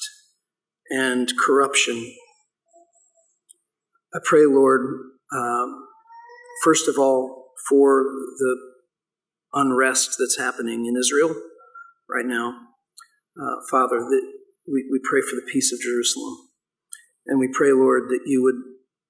and 0.92 1.34
corruption. 1.36 2.14
I 4.14 4.20
pray, 4.24 4.46
Lord, 4.46 4.82
um, 5.36 5.88
first 6.64 6.88
of 6.88 6.98
all, 6.98 7.52
for 7.70 8.04
the 8.38 8.58
unrest 9.54 10.16
that's 10.20 10.38
happening 10.38 10.86
in 10.86 10.96
Israel 10.98 11.36
right 12.10 12.26
now. 12.26 12.54
Uh, 13.40 13.56
Father, 13.70 14.00
that 14.00 14.34
we, 14.68 14.86
we 14.92 15.00
pray 15.10 15.22
for 15.22 15.36
the 15.36 15.48
peace 15.52 15.72
of 15.72 15.80
Jerusalem. 15.80 16.36
And 17.26 17.40
we 17.40 17.50
pray, 17.52 17.72
Lord, 17.72 18.10
that 18.10 18.22
you 18.26 18.44
would 18.44 18.56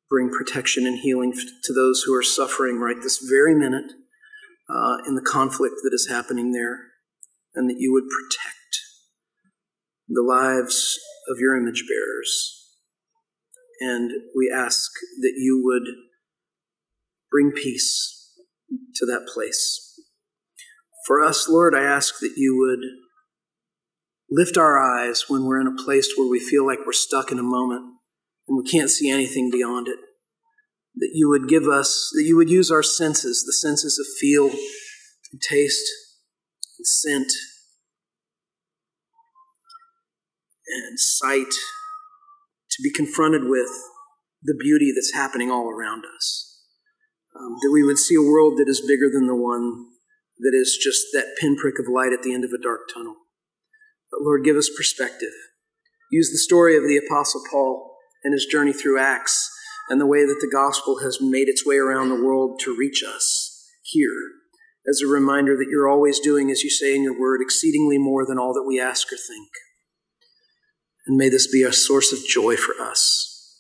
bring 0.10 0.30
protection 0.30 0.86
and 0.86 1.00
healing 1.00 1.34
to 1.64 1.74
those 1.74 2.04
who 2.06 2.16
are 2.16 2.24
suffering 2.24 2.80
right 2.80 2.98
this 3.02 3.20
very 3.30 3.56
minute 3.56 3.92
uh, 4.70 4.98
in 5.08 5.16
the 5.16 5.22
conflict 5.22 5.76
that 5.84 5.94
is 5.94 6.08
happening 6.10 6.52
there, 6.52 6.80
and 7.56 7.70
that 7.70 7.78
you 7.80 7.92
would 7.94 8.10
protect 8.10 8.56
the 10.08 10.24
lives 10.24 11.00
of 11.30 11.38
your 11.40 11.56
image 11.56 11.86
bearers. 11.88 12.68
And 13.80 14.12
we 14.36 14.52
ask 14.54 14.92
that 15.22 15.34
you 15.38 15.62
would 15.64 15.88
bring 17.32 17.52
peace 17.52 18.34
to 18.96 19.06
that 19.06 19.28
place. 19.34 20.00
For 21.06 21.24
us, 21.24 21.48
Lord, 21.50 21.74
I 21.76 21.84
ask 21.84 22.20
that 22.20 22.34
you 22.36 22.58
would 22.58 22.86
lift 24.30 24.58
our 24.58 24.80
eyes 24.80 25.26
when 25.28 25.46
we're 25.46 25.62
in 25.62 25.68
a 25.68 25.84
place 25.84 26.14
where 26.16 26.30
we 26.30 26.40
feel 26.40 26.66
like 26.66 26.80
we're 26.86 26.92
stuck 26.92 27.32
in 27.32 27.40
a 27.40 27.44
moment 27.44 27.82
and 28.48 28.58
we 28.58 28.70
can't 28.70 28.90
see 28.90 29.10
anything 29.10 29.50
beyond 29.52 29.88
it. 29.88 29.98
That 30.96 31.12
you 31.14 31.30
would 31.30 31.48
give 31.48 31.68
us, 31.68 32.12
that 32.16 32.24
you 32.24 32.36
would 32.36 32.50
use 32.50 32.70
our 32.70 32.84
senses, 32.84 33.44
the 33.46 33.54
senses 33.54 33.98
of 34.00 34.06
feel 34.20 34.50
and 34.50 35.42
taste 35.42 35.88
and 36.78 36.86
scent 36.86 37.32
and 40.68 41.00
sight, 41.00 41.54
to 42.72 42.84
be 42.84 42.92
confronted 42.92 43.44
with 43.46 43.70
the 44.44 44.56
beauty 44.60 44.92
that's 44.96 45.14
happening 45.14 45.50
all 45.50 45.70
around 45.70 46.04
us. 46.16 46.49
Um, 47.40 47.56
that 47.62 47.72
we 47.72 47.84
would 47.84 47.98
see 47.98 48.16
a 48.16 48.22
world 48.22 48.58
that 48.58 48.68
is 48.68 48.82
bigger 48.86 49.10
than 49.12 49.28
the 49.28 49.36
one 49.36 49.86
that 50.40 50.54
is 50.54 50.78
just 50.82 51.08
that 51.14 51.38
pinprick 51.40 51.80
of 51.80 51.88
light 51.88 52.12
at 52.12 52.22
the 52.22 52.34
end 52.34 52.44
of 52.44 52.52
a 52.52 52.62
dark 52.62 52.82
tunnel. 52.94 53.16
But 54.12 54.22
Lord, 54.22 54.44
give 54.44 54.58
us 54.58 54.70
perspective. 54.76 55.32
Use 56.12 56.32
the 56.32 56.38
story 56.38 56.76
of 56.76 56.84
the 56.84 56.98
Apostle 56.98 57.42
Paul 57.50 57.96
and 58.24 58.34
his 58.34 58.46
journey 58.46 58.74
through 58.74 59.00
Acts 59.00 59.50
and 59.90 60.02
the 60.02 60.08
way 60.08 60.26
that 60.26 60.40
the 60.42 60.52
gospel 60.52 61.00
has 61.00 61.20
made 61.22 61.48
its 61.48 61.66
way 61.66 61.78
around 61.78 62.10
the 62.10 62.24
world 62.24 62.60
to 62.64 62.76
reach 62.76 63.04
us 63.04 63.66
here 63.84 64.34
as 64.90 65.02
a 65.02 65.08
reminder 65.08 65.56
that 65.56 65.68
you're 65.70 65.90
always 65.90 66.20
doing, 66.20 66.50
as 66.50 66.64
you 66.64 66.70
say 66.70 66.96
in 66.96 67.04
your 67.04 67.20
word, 67.20 67.42
exceedingly 67.42 67.98
more 67.98 68.26
than 68.26 68.38
all 68.38 68.54
that 68.54 68.66
we 68.68 68.80
ask 68.80 69.12
or 69.14 69.18
think. 69.18 69.50
And 71.06 71.18
may 71.18 71.30
this 71.30 71.52
be 71.52 71.64
a 71.64 71.72
source 71.72 72.12
of 72.12 72.28
joy 72.28 72.56
for 72.56 72.74
us 72.82 73.58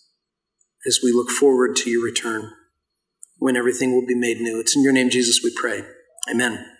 as 0.87 0.99
we 1.03 1.11
look 1.11 1.29
forward 1.29 1.75
to 1.77 1.89
your 1.89 2.03
return 2.03 2.51
when 3.39 3.57
everything 3.57 3.93
will 3.93 4.05
be 4.05 4.15
made 4.15 4.39
new. 4.39 4.59
It's 4.59 4.75
in 4.75 4.83
your 4.83 4.93
name, 4.93 5.09
Jesus, 5.09 5.41
we 5.43 5.53
pray. 5.55 5.83
Amen. 6.29 6.78